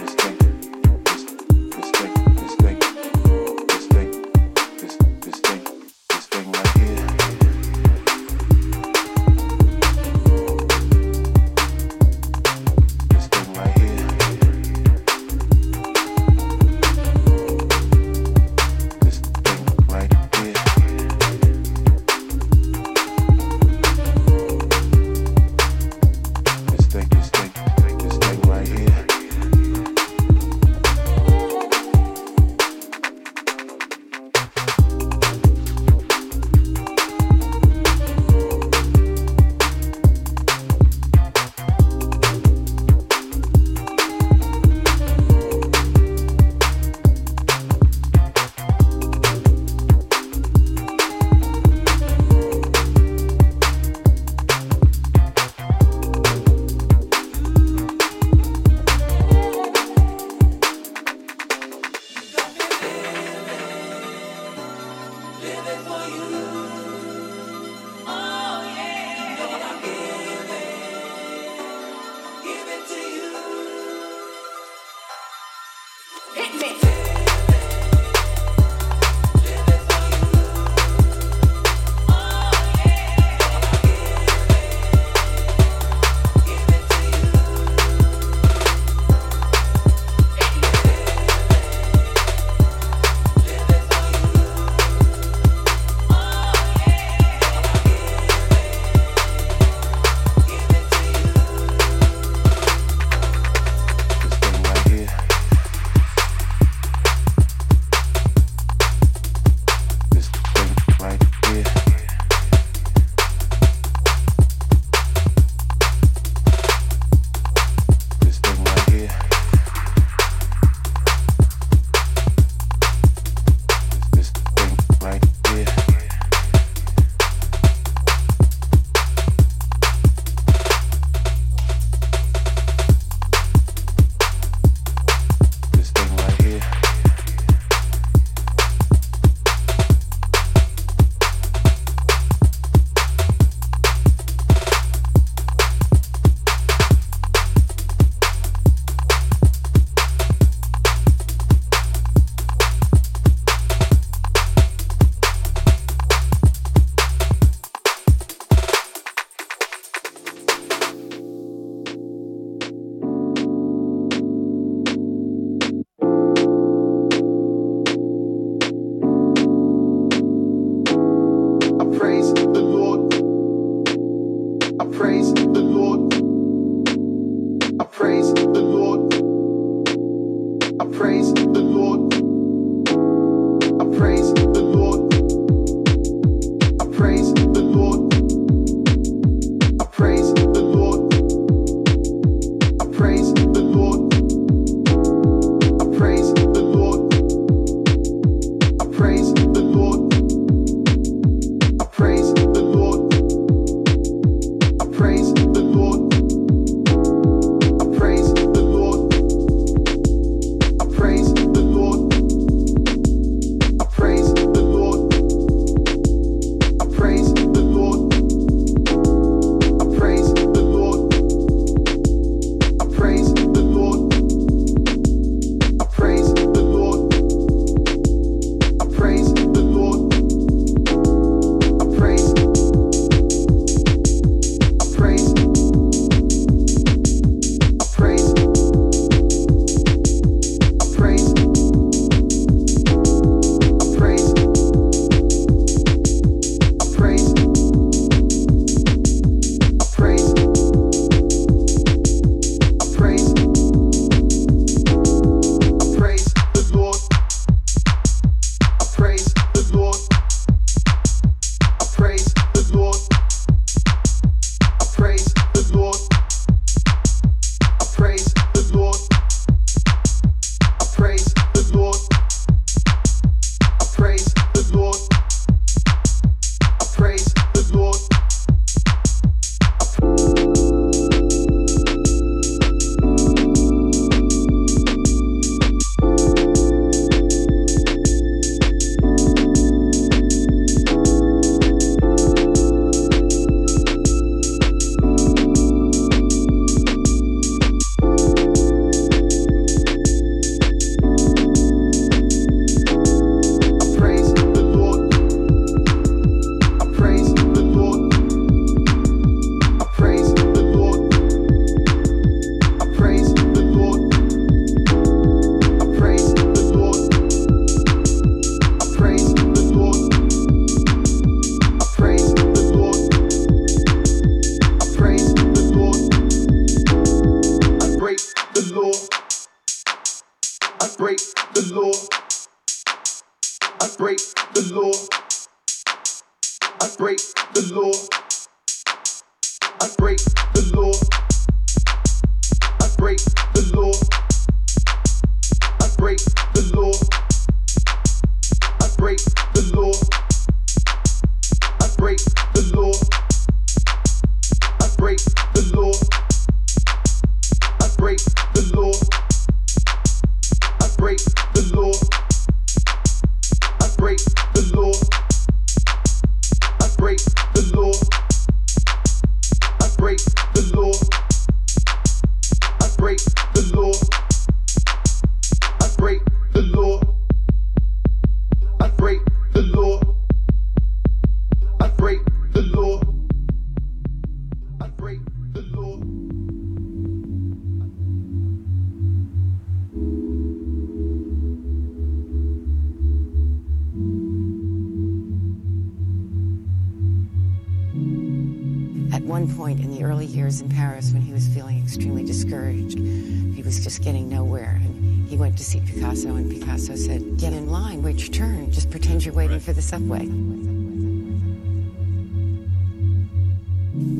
years 400.47 400.61
in 400.61 400.69
Paris, 400.69 401.11
when 401.11 401.21
he 401.21 401.33
was 401.33 401.45
feeling 401.49 401.77
extremely 401.83 402.23
discouraged, 402.23 402.97
he 402.97 403.61
was 403.63 403.83
just 403.83 404.01
getting 404.01 404.29
nowhere. 404.29 404.79
And 404.81 405.27
he 405.27 405.35
went 405.35 405.57
to 405.57 405.63
see 405.63 405.81
Picasso, 405.81 406.35
and 406.35 406.49
Picasso 406.49 406.95
said, 406.95 407.37
Get 407.37 407.51
in 407.51 407.69
line, 407.69 408.01
wait 408.01 408.19
your 408.19 408.29
turn, 408.29 408.71
just 408.71 408.89
pretend 408.89 409.25
you're 409.25 409.33
waiting 409.33 409.59
for 409.59 409.73
the 409.73 409.81
subway. 409.81 410.21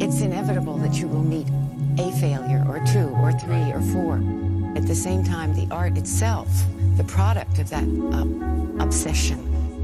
It's 0.03 0.19
inevitable 0.19 0.77
that 0.79 0.99
you 0.99 1.07
will 1.07 1.23
meet 1.23 1.47
a 1.97 2.11
failure, 2.19 2.61
or 2.67 2.83
two, 2.91 3.07
or 3.23 3.31
three, 3.31 3.71
or 3.71 3.81
four. 3.93 4.17
At 4.75 4.85
the 4.85 4.95
same 4.95 5.23
time, 5.23 5.55
the 5.55 5.73
art 5.73 5.97
itself, 5.97 6.49
the 6.97 7.05
product 7.05 7.57
of 7.59 7.69
that 7.69 7.85
uh, 7.85 8.83
obsession, 8.83 9.39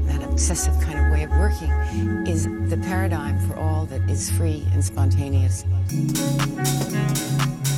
that 0.08 0.22
obsessive 0.22 0.78
kind 0.82 0.98
of 0.98 1.10
way 1.10 1.22
of 1.22 1.30
working, 1.30 1.70
is 2.26 2.44
the 2.68 2.76
paradigm 2.84 3.38
for 3.48 3.56
all 3.58 3.86
that 3.86 4.02
is 4.10 4.30
free 4.32 4.62
and 4.74 4.84
spontaneous. 4.84 5.64
Música 5.92 7.73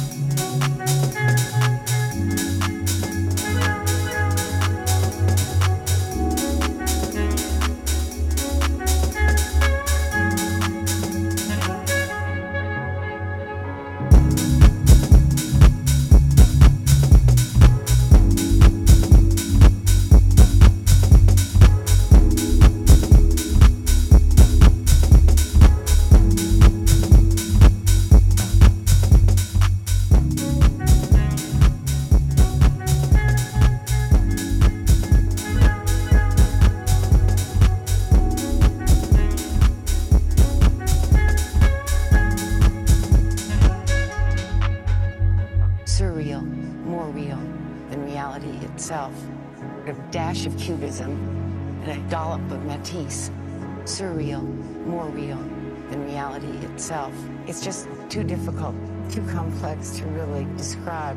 complex 59.87 59.91
to 59.99 60.07
really 60.07 60.47
describe. 60.57 61.17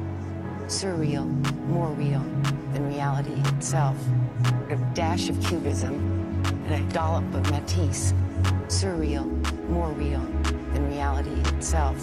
Surreal, 0.68 1.26
more 1.68 1.90
real 1.90 2.20
than 2.74 2.88
reality 2.88 3.34
itself. 3.56 3.98
A 4.70 4.76
dash 4.94 5.30
of 5.30 5.44
cubism 5.44 5.96
and 6.66 6.74
a 6.74 6.94
dollop 6.94 7.24
of 7.34 7.50
Matisse. 7.50 8.14
Surreal, 8.68 9.26
more 9.70 9.90
real 9.90 10.22
than 10.74 10.88
reality 10.88 11.42
itself. 11.56 11.98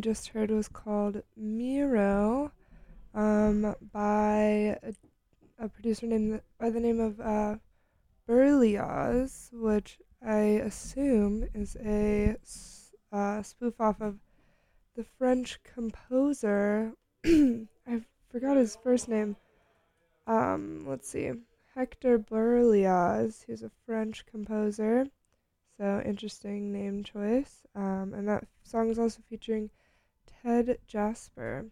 Just 0.00 0.28
heard 0.28 0.50
was 0.50 0.68
called 0.68 1.22
Miro, 1.36 2.52
um, 3.14 3.74
by 3.92 4.78
a, 4.82 4.94
a 5.58 5.68
producer 5.68 6.06
named 6.06 6.40
by 6.58 6.70
the 6.70 6.80
name 6.80 7.00
of 7.00 7.20
uh, 7.20 7.56
Berlioz, 8.26 9.50
which 9.52 9.98
I 10.24 10.60
assume 10.64 11.48
is 11.54 11.76
a 11.84 12.36
uh, 13.12 13.42
spoof 13.42 13.80
off 13.80 14.00
of 14.00 14.18
the 14.96 15.04
French 15.18 15.60
composer. 15.62 16.92
I 17.24 18.02
forgot 18.30 18.56
his 18.56 18.76
first 18.82 19.08
name. 19.08 19.36
Um, 20.26 20.84
let's 20.86 21.08
see. 21.08 21.32
Hector 21.74 22.18
Berlioz, 22.18 23.44
who's 23.46 23.62
a 23.62 23.70
French 23.86 24.26
composer. 24.26 25.06
So 25.78 26.02
interesting 26.04 26.72
name 26.72 27.02
choice. 27.02 27.62
Um, 27.74 28.12
and 28.14 28.28
that 28.28 28.46
song 28.62 28.90
is 28.90 28.98
also 28.98 29.22
featuring 29.28 29.70
Ted 30.42 30.78
Jasper. 30.86 31.66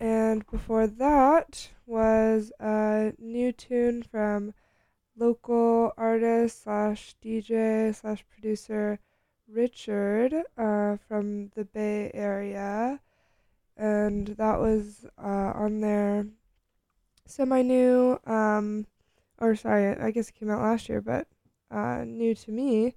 And 0.00 0.44
before 0.50 0.86
that 0.86 1.70
was 1.86 2.52
a 2.60 3.12
new 3.18 3.52
tune 3.52 4.02
from 4.02 4.54
local 5.16 5.92
artist 5.96 6.64
slash 6.64 7.14
DJ 7.24 7.94
slash 7.94 8.24
producer 8.28 8.98
Richard 9.48 10.34
uh, 10.56 10.96
from 11.08 11.50
the 11.54 11.64
Bay 11.64 12.10
Area. 12.14 13.00
and 13.76 14.28
that 14.28 14.58
was 14.60 15.06
uh, 15.18 15.52
on 15.54 15.80
their 15.80 16.26
semi 17.26 17.62
new, 17.62 18.18
um, 18.26 18.86
or 19.38 19.56
sorry, 19.56 19.96
I 19.98 20.10
guess 20.10 20.28
it 20.28 20.34
came 20.34 20.50
out 20.50 20.62
last 20.62 20.88
year, 20.88 21.00
but 21.00 21.26
uh, 21.70 22.04
new 22.04 22.34
to 22.34 22.50
me. 22.50 22.94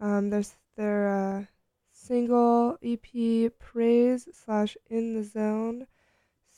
Um, 0.00 0.30
there's 0.30 0.56
their 0.76 1.08
uh, 1.08 1.44
single 2.08 2.78
EP 2.82 3.52
Praise 3.58 4.28
slash 4.32 4.78
In 4.88 5.12
the 5.12 5.22
Zone. 5.22 5.86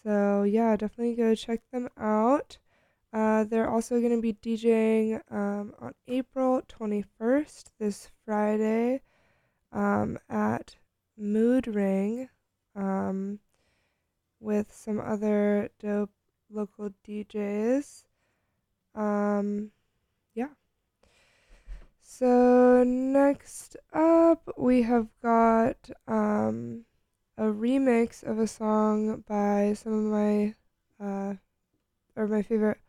So 0.05 0.44
yeah, 0.44 0.77
definitely 0.77 1.16
go 1.16 1.35
check 1.35 1.60
them 1.72 1.89
out. 1.98 2.59
Uh, 3.12 3.43
they're 3.43 3.68
also 3.68 3.98
going 3.98 4.14
to 4.14 4.22
be 4.22 4.32
DJing 4.32 5.20
um, 5.32 5.74
on 5.81 5.93
April 6.06 6.62
21st, 6.62 7.64
this 7.81 8.09
Friday, 8.24 9.01
um, 9.72 10.20
at 10.28 10.77
Mood 11.18 11.66
Ring 11.66 12.28
um, 12.77 13.40
with 14.39 14.72
some 14.72 15.01
other 15.01 15.68
dope 15.81 16.12
local 16.48 16.90
DJs. 17.05 18.05
Um. 18.94 19.72
So 22.12 22.82
next 22.82 23.77
up, 23.95 24.43
we 24.59 24.82
have 24.82 25.07
got 25.23 25.89
um, 26.09 26.85
a 27.39 27.45
remix 27.45 28.24
of 28.24 28.41
a 28.41 28.49
song 28.49 29.23
by 29.28 29.74
some 29.74 29.93
of 29.93 30.12
my 30.12 30.55
uh, 31.01 31.35
or 32.16 32.27
my 32.27 32.43
favorite 32.43 32.81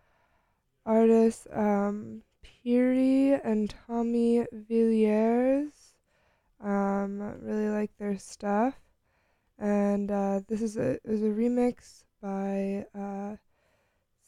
artists, 0.87 1.47
um, 1.53 2.23
Piri 2.41 3.33
and 3.33 3.71
Tommy 3.87 4.43
Villiers. 4.51 5.93
Um, 6.59 7.21
really 7.41 7.69
like 7.69 7.91
their 7.99 8.17
stuff, 8.17 8.73
and 9.59 10.09
uh, 10.09 10.41
this 10.47 10.63
is 10.63 10.77
a 10.77 10.99
is 11.05 11.21
a 11.21 11.29
remix 11.29 12.05
by 12.23 12.87
uh, 12.99 13.37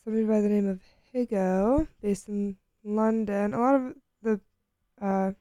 somebody 0.04 0.24
by 0.24 0.40
the 0.40 0.50
name 0.50 0.70
of 0.70 0.82
Higo, 1.12 1.88
based 2.00 2.30
in 2.30 2.58
London. 2.84 3.56
A 3.56 3.60
lot 3.60 3.76
of 3.76 3.96
uh, 5.04 5.34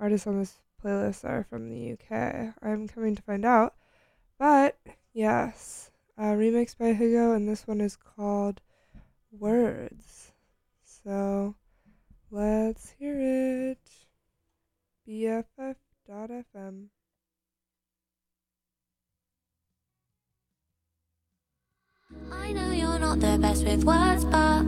artists 0.00 0.26
on 0.26 0.40
this 0.40 0.58
playlist 0.82 1.24
are 1.24 1.46
from 1.48 1.70
the 1.70 1.92
UK. 1.92 2.54
I'm 2.60 2.88
coming 2.88 3.14
to 3.14 3.22
find 3.22 3.44
out, 3.44 3.74
but 4.38 4.76
yes, 5.14 5.90
uh, 6.18 6.32
remix 6.34 6.76
by 6.76 6.92
Higo, 6.92 7.34
and 7.34 7.48
this 7.48 7.66
one 7.66 7.80
is 7.80 7.96
called 7.96 8.60
Words. 9.30 10.32
So 10.84 11.54
let's 12.30 12.90
hear 12.98 13.16
it. 13.20 13.78
BFF.fm. 15.08 16.86
I 22.32 22.52
know 22.52 22.72
you're 22.72 22.98
not 22.98 23.20
the 23.20 23.38
best 23.38 23.64
with 23.64 23.84
words, 23.84 24.24
but 24.24 24.64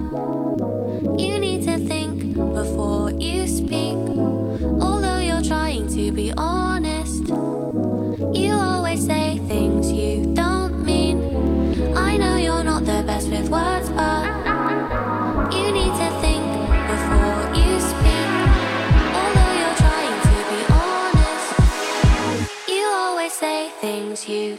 you 1.20 1.38
need 1.40 1.64
to 1.64 1.78
think 1.78 2.17
before 2.62 3.12
you 3.12 3.46
speak. 3.46 3.98
Although 4.86 5.20
you're 5.28 5.42
trying 5.42 5.86
to 5.96 6.10
be 6.10 6.32
honest, 6.36 7.28
you 8.38 8.52
always 8.52 9.06
say 9.06 9.38
things 9.46 9.92
you 9.92 10.34
don't 10.34 10.84
mean. 10.84 11.16
I 11.96 12.16
know 12.16 12.36
you're 12.36 12.64
not 12.64 12.84
the 12.84 13.02
best 13.06 13.28
with 13.30 13.48
words, 13.48 13.88
but 13.90 14.24
you 15.54 15.66
need 15.78 15.94
to 16.02 16.08
think 16.24 16.44
before 16.92 17.40
you 17.60 17.70
speak. 17.92 18.28
Although 19.20 19.52
you're 19.60 19.78
trying 19.84 20.18
to 20.28 20.36
be 20.52 20.60
honest, 20.82 21.48
you 22.74 22.84
always 23.04 23.32
say 23.32 23.70
things 23.80 24.28
you 24.28 24.58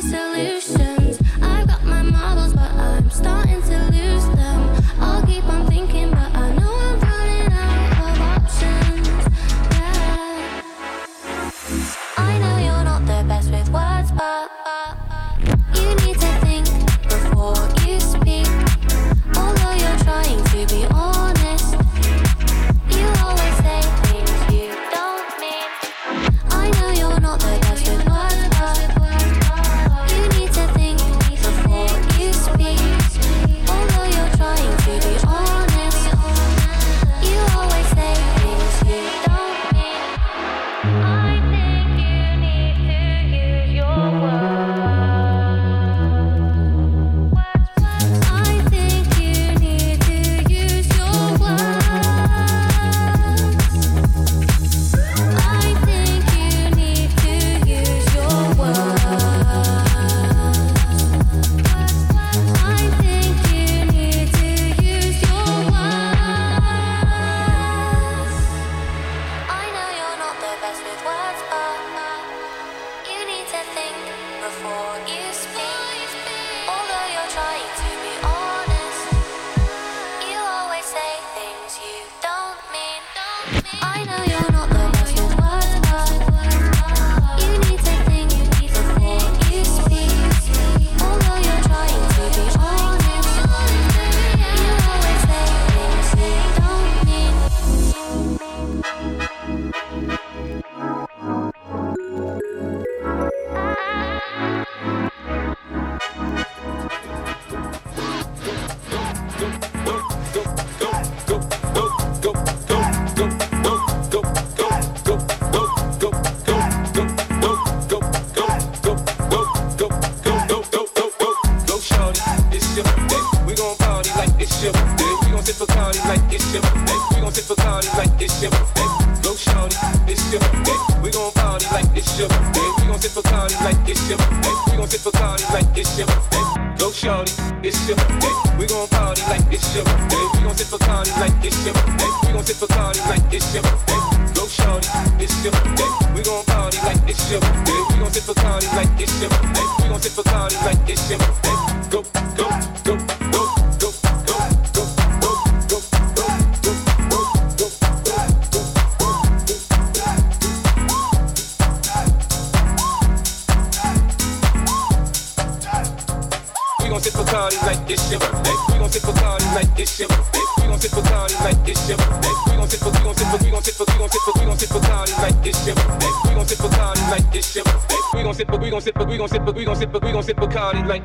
I 0.00 0.87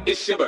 It's 0.05 0.27
your 0.27 0.42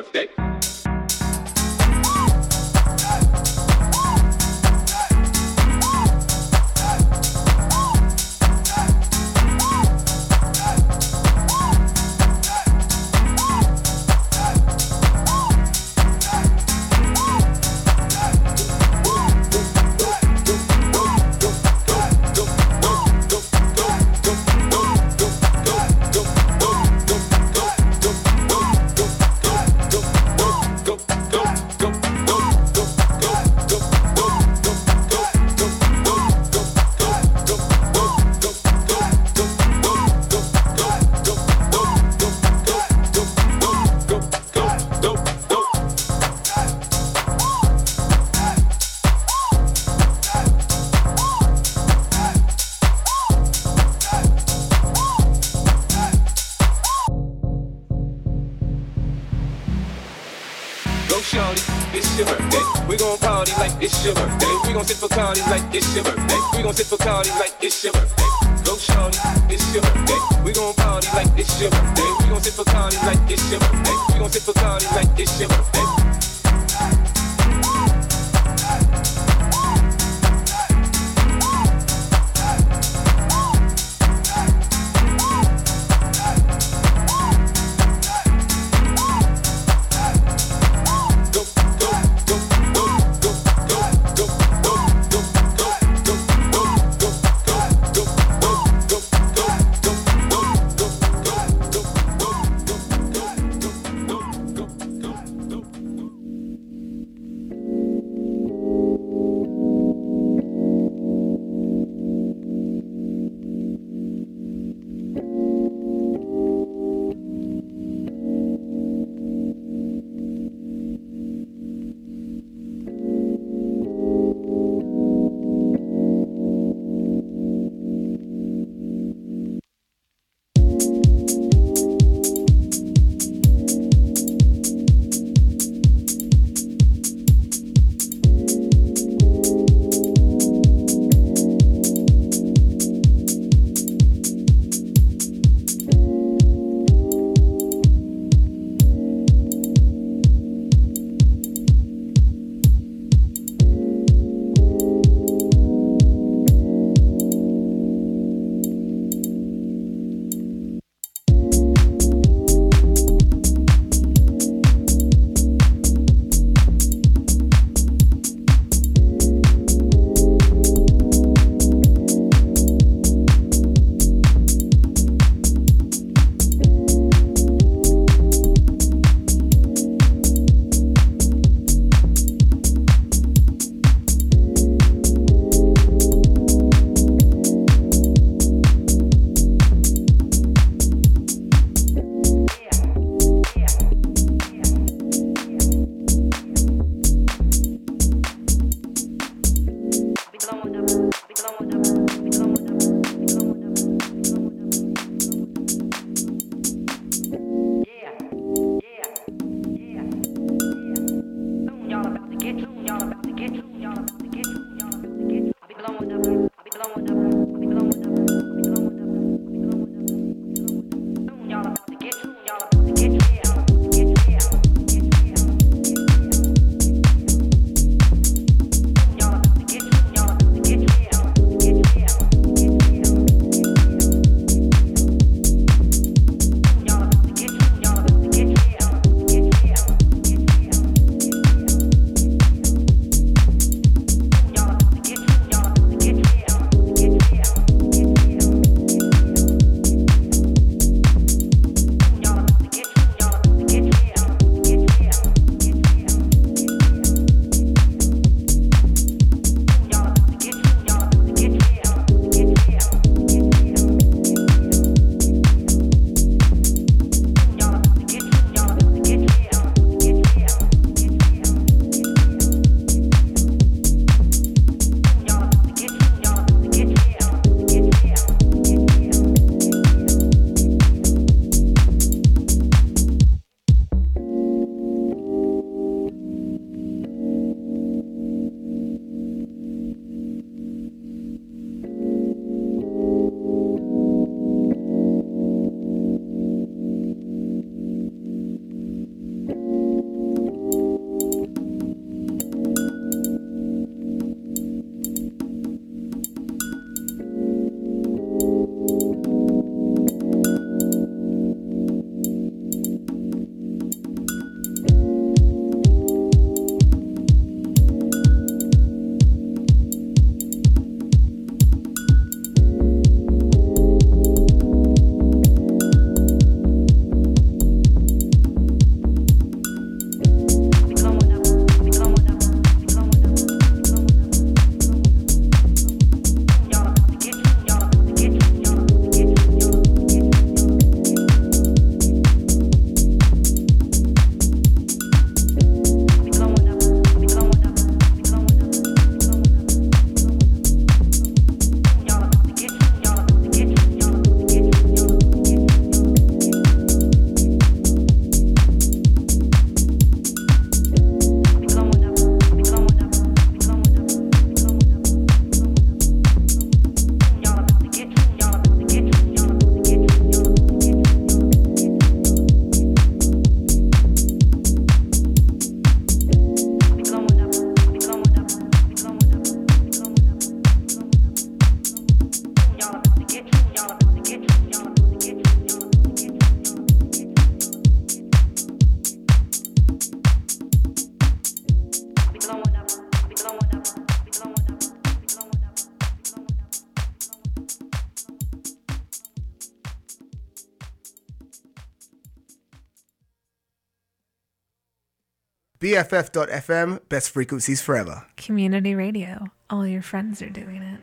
BFF.FM, 405.95 407.07
best 407.07 407.31
frequencies 407.31 407.81
forever. 407.81 408.26
Community 408.35 408.93
radio. 408.93 409.45
All 409.69 409.88
your 409.88 410.01
friends 410.01 410.41
are 410.41 410.49
doing 410.49 410.81
it. 410.81 410.99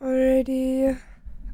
Alrighty. 0.00 0.98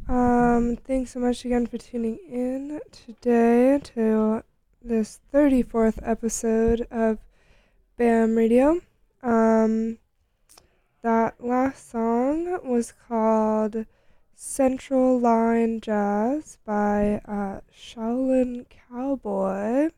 Um, 0.07 0.77
thanks 0.77 1.11
so 1.11 1.19
much 1.19 1.45
again 1.45 1.67
for 1.67 1.79
tuning 1.79 2.21
in 2.31 2.79
today 2.93 3.81
to 3.95 4.45
this 4.85 5.19
34th 5.35 5.99
episode 6.05 6.87
of 6.93 7.19
BAM 7.97 8.37
Radio. 8.37 8.81
Um, 9.21 9.99
that 11.03 11.45
last 11.45 11.91
song 11.91 12.61
was 12.63 12.95
called 13.09 13.85
Central 14.41 15.19
Line 15.19 15.81
Jazz 15.81 16.59
by 16.65 17.21
uh, 17.25 17.59
Shaolin 17.77 18.67
Cowboy 18.71 19.89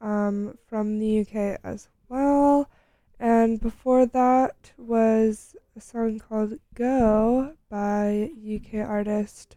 um, 0.00 0.56
from 0.66 0.98
the 0.98 1.20
UK 1.20 1.60
as 1.62 1.90
well. 2.08 2.70
And 3.18 3.60
before 3.60 4.06
that 4.06 4.72
was 4.78 5.54
a 5.76 5.80
song 5.82 6.20
called 6.20 6.54
Go 6.72 7.52
by 7.68 8.30
UK 8.42 8.76
artist 8.76 9.56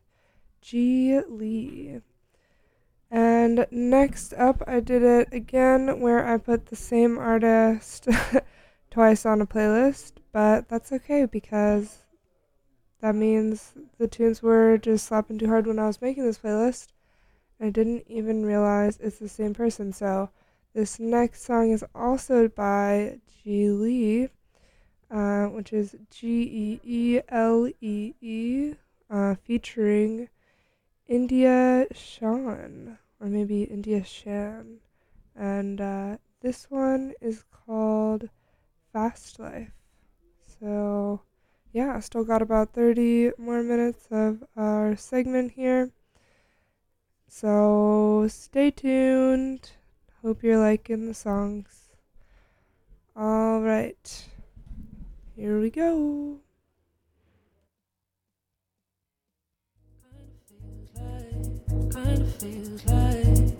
G. 0.61 1.21
Lee. 1.29 2.01
And 3.09 3.65
next 3.71 4.33
up, 4.33 4.61
I 4.67 4.81
did 4.81 5.01
it 5.01 5.29
again 5.31 6.01
where 6.01 6.27
I 6.27 6.37
put 6.39 6.65
the 6.65 6.75
same 6.75 7.17
artist 7.17 8.09
twice 8.91 9.25
on 9.25 9.39
a 9.39 9.47
playlist, 9.47 10.15
but 10.33 10.67
that's 10.67 10.91
okay 10.91 11.23
because 11.23 12.02
that 13.03 13.15
means 13.15 13.73
the 13.97 14.07
tunes 14.07 14.41
were 14.41 14.77
just 14.77 15.05
slapping 15.05 15.37
too 15.37 15.47
hard 15.49 15.67
when 15.67 15.77
I 15.77 15.87
was 15.87 16.01
making 16.01 16.23
this 16.23 16.37
playlist. 16.37 16.87
I 17.59 17.69
didn't 17.69 18.05
even 18.07 18.45
realize 18.45 18.97
it's 19.01 19.19
the 19.19 19.27
same 19.27 19.53
person. 19.53 19.91
So 19.91 20.29
this 20.73 21.01
next 21.01 21.43
song 21.43 21.71
is 21.71 21.83
also 21.93 22.47
by 22.47 23.19
G 23.43 23.67
Lee, 23.67 24.29
uh, 25.11 25.47
which 25.47 25.73
is 25.73 25.97
G 26.11 26.43
E 26.43 26.79
E 26.85 27.19
L 27.27 27.67
E 27.81 28.13
E, 28.21 28.73
featuring 29.43 30.29
India 31.05 31.85
Shawn, 31.91 32.99
or 33.19 33.27
maybe 33.27 33.63
India 33.63 34.01
Shan. 34.05 34.77
And 35.35 35.81
uh, 35.81 36.17
this 36.39 36.71
one 36.71 37.15
is 37.19 37.43
called 37.51 38.29
Fast 38.93 39.39
Life. 39.39 39.73
So, 40.57 41.23
yeah, 41.73 41.99
still 41.99 42.23
got 42.23 42.41
about 42.43 42.73
30 42.73 43.31
more 43.37 43.63
minutes 43.63 44.07
of 44.11 44.43
our 44.55 44.95
segment 44.95 45.53
here. 45.53 45.89
So, 47.27 48.27
stay 48.29 48.69
tuned. 48.69 49.71
Hope 50.21 50.43
you're 50.43 50.59
liking 50.59 51.07
the 51.07 51.15
songs. 51.15 51.89
All 53.15 53.59
right. 53.61 54.25
Here 55.35 55.59
we 55.59 55.71
go. 55.71 56.39
Feels 62.39 62.85
like 62.85 63.57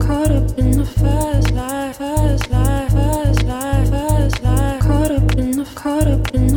caught 0.00 0.30
up 0.30 0.58
in 0.58 0.72
the 0.72 1.50
life, 1.54 2.00
life, 2.00 3.27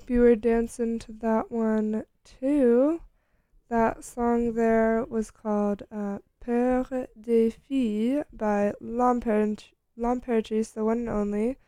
Hope 0.00 0.08
you 0.08 0.20
were 0.22 0.34
dancing 0.34 0.98
to 1.00 1.12
that 1.12 1.52
one 1.52 2.06
too. 2.24 3.02
That 3.68 4.02
song 4.02 4.54
there 4.54 5.04
was 5.04 5.30
called 5.30 5.82
uh, 5.92 6.20
Peur 6.40 7.06
des 7.20 7.50
filles 7.50 8.24
by 8.32 8.72
L'Impératrice, 8.80 10.72
the 10.72 10.86
one 10.86 11.00
and 11.00 11.08
only. 11.10 11.58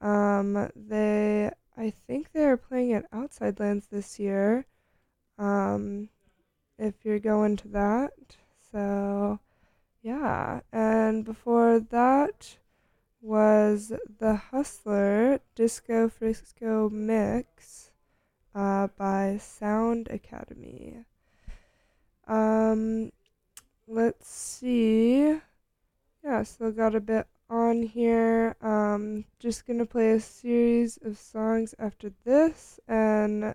Um, 0.00 0.70
they, 0.76 1.50
I 1.76 1.90
think 2.06 2.30
they 2.30 2.44
are 2.44 2.56
playing 2.56 2.92
at 2.92 3.06
Outside 3.12 3.58
Lands 3.58 3.88
this 3.88 4.20
year. 4.20 4.66
Um, 5.36 6.10
if 6.78 6.94
you're 7.02 7.18
going 7.18 7.56
to 7.56 7.68
that. 7.68 8.36
So, 8.70 9.40
yeah. 10.00 10.60
And 10.72 11.24
before 11.24 11.80
that 11.80 12.56
was 13.24 13.90
the 14.18 14.34
Hustler 14.34 15.40
Disco 15.54 16.10
Frisco 16.10 16.90
Mix 16.90 17.90
uh, 18.54 18.88
by 18.98 19.38
Sound 19.38 20.08
Academy. 20.08 21.06
Um, 22.28 23.12
let's 23.88 24.28
see. 24.28 25.40
Yeah, 26.22 26.42
still 26.42 26.70
got 26.70 26.94
a 26.94 27.00
bit 27.00 27.26
on 27.48 27.82
here. 27.82 28.56
Um, 28.60 29.24
just 29.38 29.66
gonna 29.66 29.86
play 29.86 30.10
a 30.10 30.20
series 30.20 30.98
of 31.02 31.16
songs 31.16 31.74
after 31.78 32.12
this, 32.26 32.78
and 32.86 33.54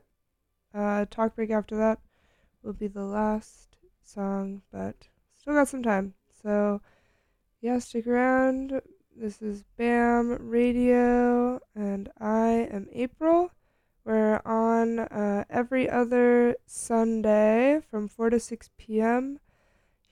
uh, 0.74 1.06
talk 1.12 1.36
break 1.36 1.52
after 1.52 1.78
that 1.78 2.00
will 2.64 2.74
be 2.74 2.88
the 2.88 3.06
last 3.06 3.78
song, 4.04 4.64
but 4.72 4.96
still 5.40 5.54
got 5.54 5.68
some 5.68 5.84
time. 5.84 6.16
So, 6.42 6.82
yeah, 7.62 7.78
stick 7.78 8.08
around. 8.08 8.82
This 9.22 9.42
is 9.42 9.64
BAM 9.76 10.50
Radio, 10.50 11.60
and 11.76 12.10
I 12.22 12.70
am 12.72 12.88
April. 12.94 13.52
We're 14.06 14.40
on 14.46 15.00
uh, 15.00 15.44
every 15.50 15.90
other 15.90 16.56
Sunday 16.66 17.82
from 17.92 18.08
4 18.08 18.30
to 18.30 18.40
6 18.40 18.70
p.m. 18.78 19.42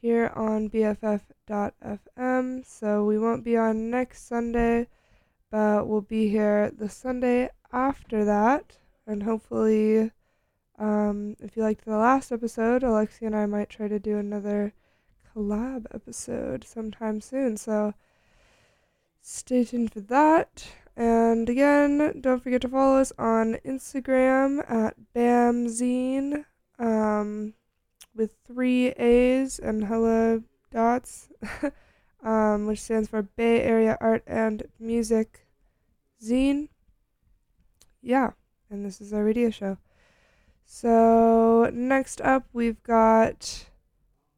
here 0.01 0.33
on 0.35 0.69
BFF.fm. 0.69 2.65
So 2.65 3.05
we 3.05 3.17
won't 3.17 3.45
be 3.45 3.55
on 3.55 3.89
next 3.89 4.27
Sunday, 4.27 4.89
but 5.49 5.87
we'll 5.87 6.01
be 6.01 6.27
here 6.27 6.69
the 6.77 6.89
Sunday 6.89 7.49
after 7.71 8.25
that. 8.25 8.77
And 9.05 9.23
hopefully, 9.23 10.11
um, 10.77 11.37
if 11.39 11.55
you 11.55 11.63
liked 11.63 11.85
the 11.85 11.95
last 11.95 12.33
episode, 12.33 12.83
Alexia 12.83 13.27
and 13.27 13.37
I 13.37 13.45
might 13.45 13.69
try 13.69 13.87
to 13.87 13.99
do 13.99 14.17
another 14.17 14.73
collab 15.33 15.85
episode 15.93 16.65
sometime 16.65 17.21
soon. 17.21 17.55
So 17.55 17.93
stay 19.27 19.65
tuned 19.65 19.91
for 19.91 19.99
that. 19.99 20.67
And 20.95 21.49
again, 21.49 22.21
don't 22.21 22.41
forget 22.41 22.61
to 22.61 22.69
follow 22.69 22.99
us 22.99 23.11
on 23.19 23.57
Instagram 23.65 24.63
at 24.69 24.95
BAMZine 25.13 26.45
um, 26.79 27.53
with 28.15 28.31
three 28.45 28.87
A's 28.91 29.59
and 29.59 29.83
hella 29.83 30.41
dots, 30.71 31.29
um, 32.23 32.65
which 32.65 32.81
stands 32.81 33.09
for 33.09 33.21
Bay 33.21 33.61
Area 33.61 33.97
Art 33.99 34.23
and 34.25 34.63
Music 34.79 35.45
Zine. 36.23 36.69
Yeah, 38.01 38.31
and 38.71 38.85
this 38.85 39.01
is 39.01 39.13
our 39.13 39.23
radio 39.23 39.49
show. 39.49 39.77
So, 40.65 41.69
next 41.73 42.21
up, 42.21 42.47
we've 42.53 42.81
got 42.83 43.67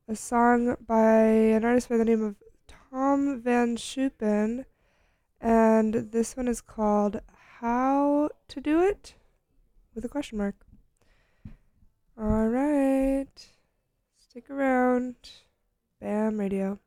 a 0.07 0.15
song 0.15 0.75
by 0.85 1.21
an 1.23 1.63
artist 1.63 1.89
by 1.89 1.97
the 1.97 2.05
name 2.05 2.23
of 2.23 2.35
Tom 2.91 3.39
Van 3.39 3.77
Schuppen, 3.77 4.65
and 5.41 5.93
this 6.11 6.35
one 6.35 6.47
is 6.47 6.61
called 6.61 7.21
How 7.59 8.29
to 8.47 8.61
Do 8.61 8.81
It 8.81 9.15
with 9.95 10.05
a 10.05 10.09
question 10.09 10.37
mark. 10.37 10.55
All 12.17 12.47
right, 12.47 13.47
stick 14.19 14.49
around. 14.49 15.15
Bam 16.01 16.39
Radio. 16.39 16.79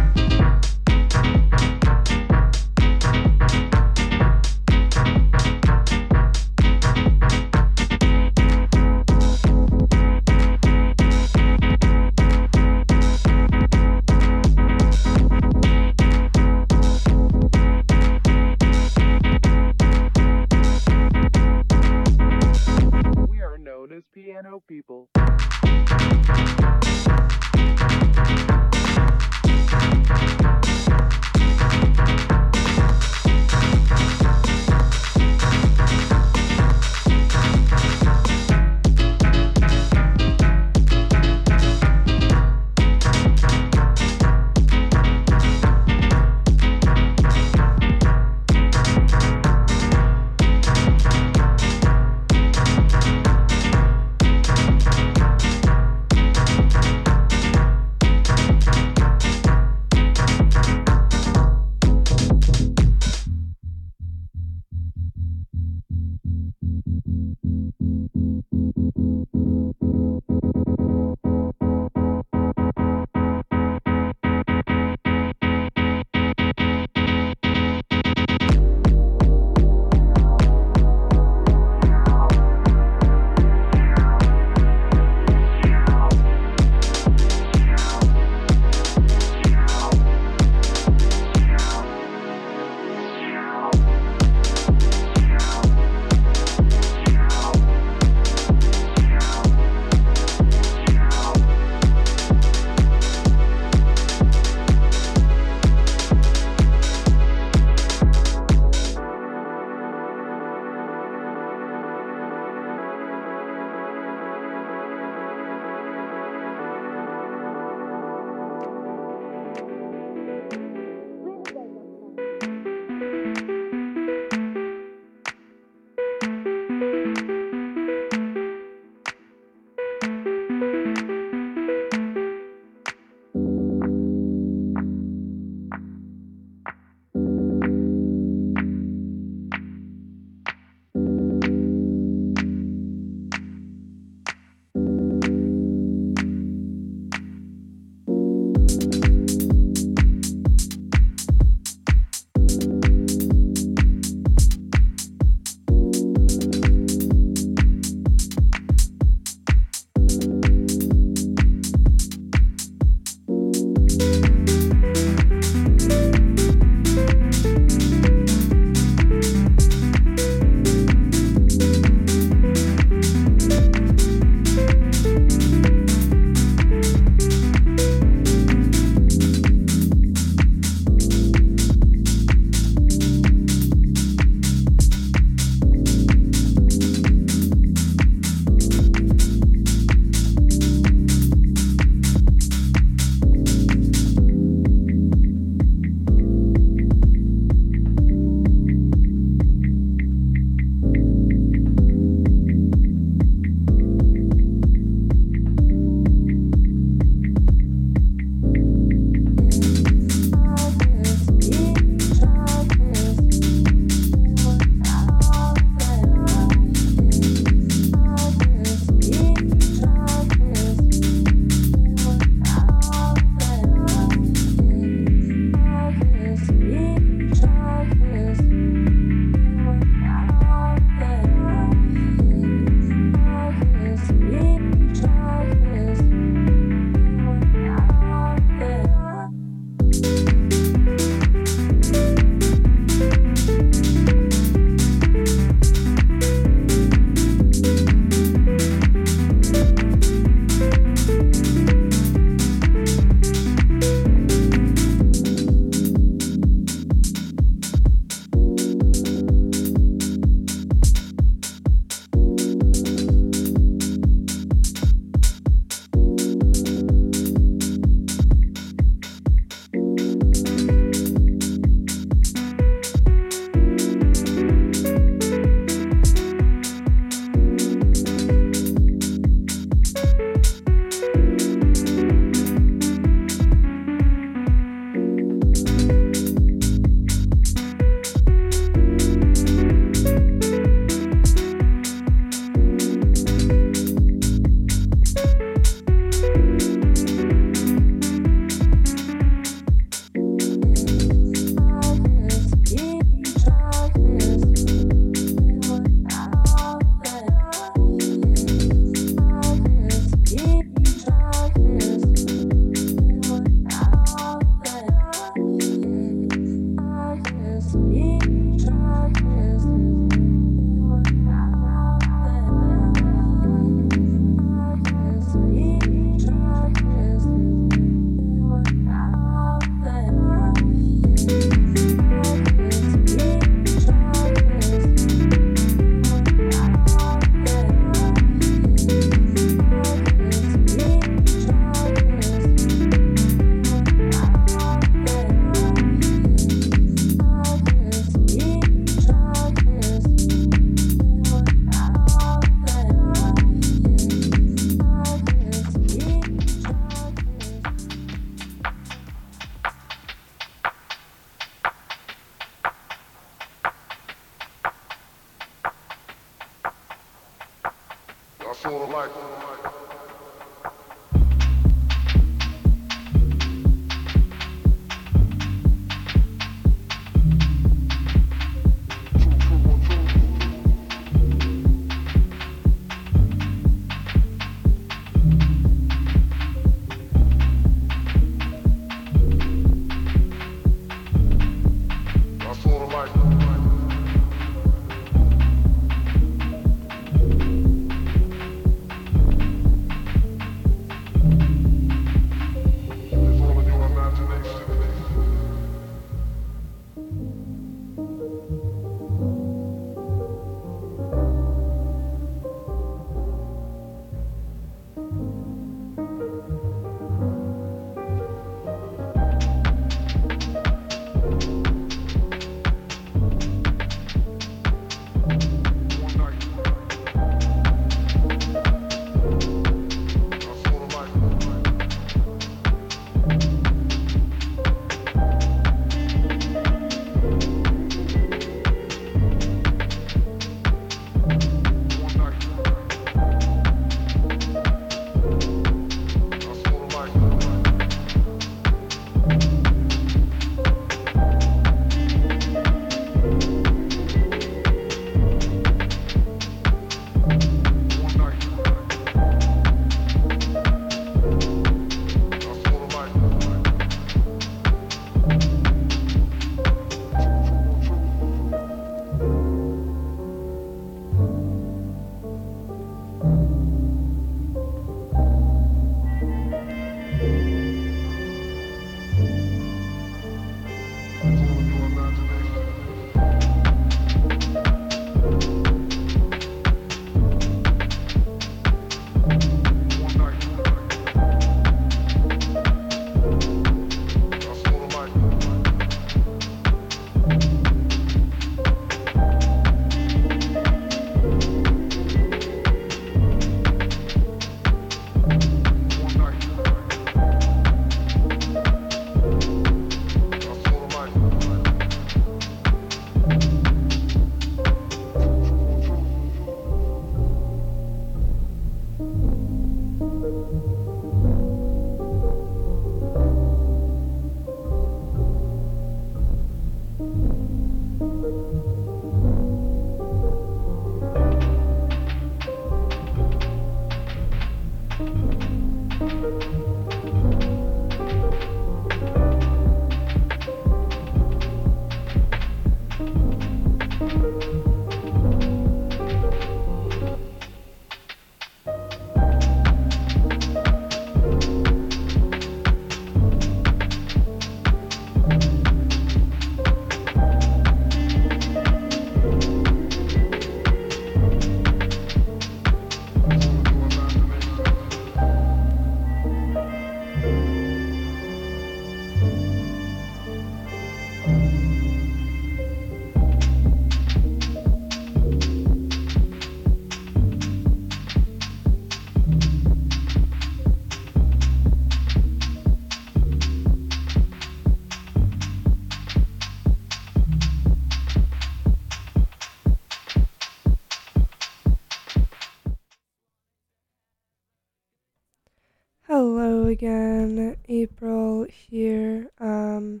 April 597.84 598.46
here. 598.50 599.28
Um, 599.38 600.00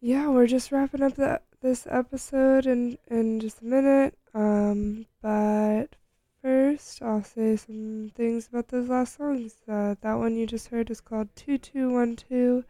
yeah, 0.00 0.28
we're 0.28 0.46
just 0.46 0.70
wrapping 0.70 1.02
up 1.02 1.16
the, 1.16 1.40
this 1.60 1.84
episode 1.90 2.64
in 2.64 2.96
in 3.10 3.40
just 3.40 3.60
a 3.60 3.64
minute. 3.64 4.16
Um, 4.32 5.06
but 5.20 5.96
first, 6.40 7.02
I'll 7.02 7.24
say 7.24 7.56
some 7.56 8.12
things 8.14 8.46
about 8.46 8.68
those 8.68 8.88
last 8.88 9.16
songs. 9.16 9.54
Uh, 9.68 9.96
that 10.00 10.14
one 10.14 10.36
you 10.36 10.46
just 10.46 10.68
heard 10.68 10.92
is 10.92 11.00
called 11.00 11.34
Two 11.34 11.58
Two 11.58 11.90
One 11.90 12.14
Two 12.14 12.62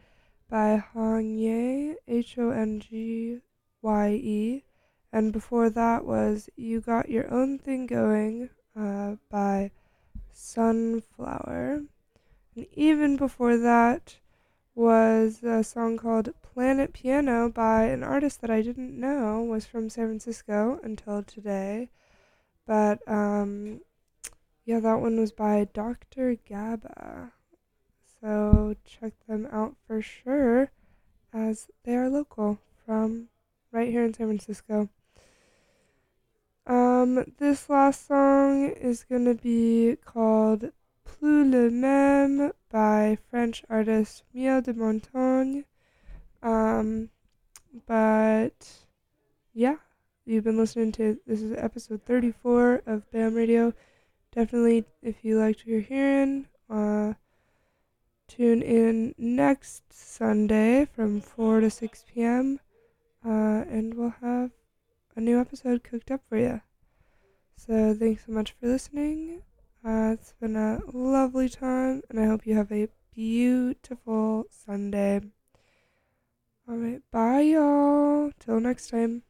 by 0.49 0.77
Hong 0.77 1.37
Ye, 1.37 1.97
H 2.09 2.39
O 2.39 2.49
N 2.49 2.81
G 2.81 3.41
Y 3.83 4.09
E, 4.13 4.65
and 5.13 5.31
before 5.31 5.69
that 5.69 6.07
was 6.07 6.49
You 6.57 6.81
Got 6.81 7.11
Your 7.11 7.31
Own 7.31 7.59
Thing 7.59 7.85
Going 7.85 8.49
uh, 8.75 9.17
by 9.29 9.73
Sunflower. 10.33 11.83
And 12.55 12.67
even 12.73 13.17
before 13.17 13.57
that 13.57 14.17
was 14.75 15.43
a 15.43 15.63
song 15.63 15.97
called 15.97 16.33
Planet 16.43 16.93
Piano 16.93 17.49
by 17.49 17.85
an 17.85 18.03
artist 18.03 18.41
that 18.41 18.51
I 18.51 18.63
didn't 18.63 18.99
know 18.99 19.43
was 19.43 19.67
from 19.67 19.91
San 19.91 20.07
Francisco 20.07 20.81
until 20.83 21.23
today. 21.23 21.89
But 22.67 23.07
um 23.07 23.81
yeah, 24.65 24.81
that 24.81 25.01
one 25.01 25.19
was 25.19 25.33
by 25.33 25.67
Dr. 25.73 26.37
Gaba. 26.49 27.33
So 28.21 28.77
check 28.85 29.15
them 29.27 29.49
out 29.51 29.75
for 29.87 30.01
sure 30.01 30.71
as 31.33 31.69
they 31.85 31.97
are 31.97 32.09
local 32.09 32.59
from 32.87 33.29
right 33.73 33.91
here 33.91 34.05
in 34.05 34.15
San 34.15 34.29
Francisco. 34.29 34.89
Um, 36.65 37.25
this 37.39 37.69
last 37.69 38.07
song 38.07 38.71
is 38.71 39.03
gonna 39.03 39.35
be 39.35 39.97
called 40.05 40.71
Plus 41.19 41.45
le 41.45 41.71
même 41.71 42.53
by 42.71 43.19
French 43.29 43.65
artist 43.69 44.25
Miel 44.33 44.63
de 44.63 44.73
Montagne. 44.73 45.65
Um, 46.43 47.11
but 47.87 48.87
yeah, 49.53 49.77
you've 50.25 50.45
been 50.45 50.57
listening 50.57 50.91
to 50.93 51.19
this 51.27 51.43
is 51.43 51.53
episode 51.57 52.03
34 52.07 52.83
of 52.87 53.11
BAM 53.11 53.35
Radio. 53.35 53.75
Definitely, 54.35 54.85
if 55.03 55.23
you 55.23 55.39
liked 55.39 55.61
what 55.61 55.67
you're 55.67 55.81
hearing, 55.81 56.47
uh, 56.71 57.13
tune 58.27 58.63
in 58.63 59.15
next 59.19 59.93
Sunday 59.93 60.87
from 60.87 61.21
4 61.21 61.61
to 61.61 61.71
6 61.71 62.05
p.m. 62.13 62.59
Uh, 63.25 63.65
and 63.71 63.95
we'll 63.95 64.15
have 64.23 64.51
a 65.15 65.21
new 65.21 65.39
episode 65.39 65.85
cooked 65.85 66.11
up 66.11 66.23
for 66.29 66.39
you. 66.39 66.63
So 67.57 67.95
thanks 67.95 68.25
so 68.27 68.33
much 68.33 68.53
for 68.53 68.67
listening. 68.67 69.43
Uh, 69.85 70.11
it's 70.15 70.33
been 70.41 70.57
a 70.57 70.81
lovely 70.93 71.49
time, 71.49 72.03
and 72.09 72.19
I 72.19 72.27
hope 72.27 72.47
you 72.47 72.55
have 72.57 72.73
a 72.73 72.89
beautiful 73.15 74.47
Sunday. 74.51 75.21
All 76.69 76.77
right, 76.77 77.01
bye, 77.13 77.41
y'all. 77.43 78.33
Till 78.41 78.59
next 78.59 78.89
time. 78.89 79.23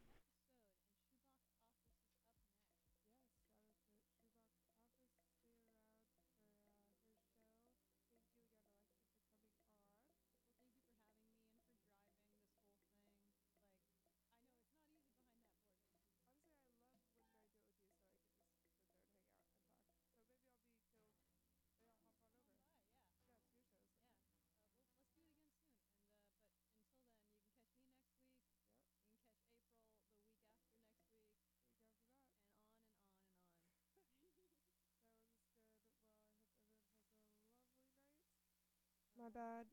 My 39.22 39.28
bad. 39.28 39.66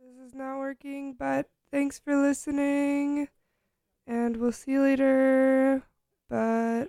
This 0.00 0.26
is 0.26 0.34
not 0.34 0.58
working, 0.58 1.14
but 1.14 1.48
thanks 1.70 2.00
for 2.00 2.16
listening. 2.16 3.28
And 4.08 4.38
we'll 4.38 4.50
see 4.50 4.72
you 4.72 4.82
later. 4.82 5.84
But 6.28 6.86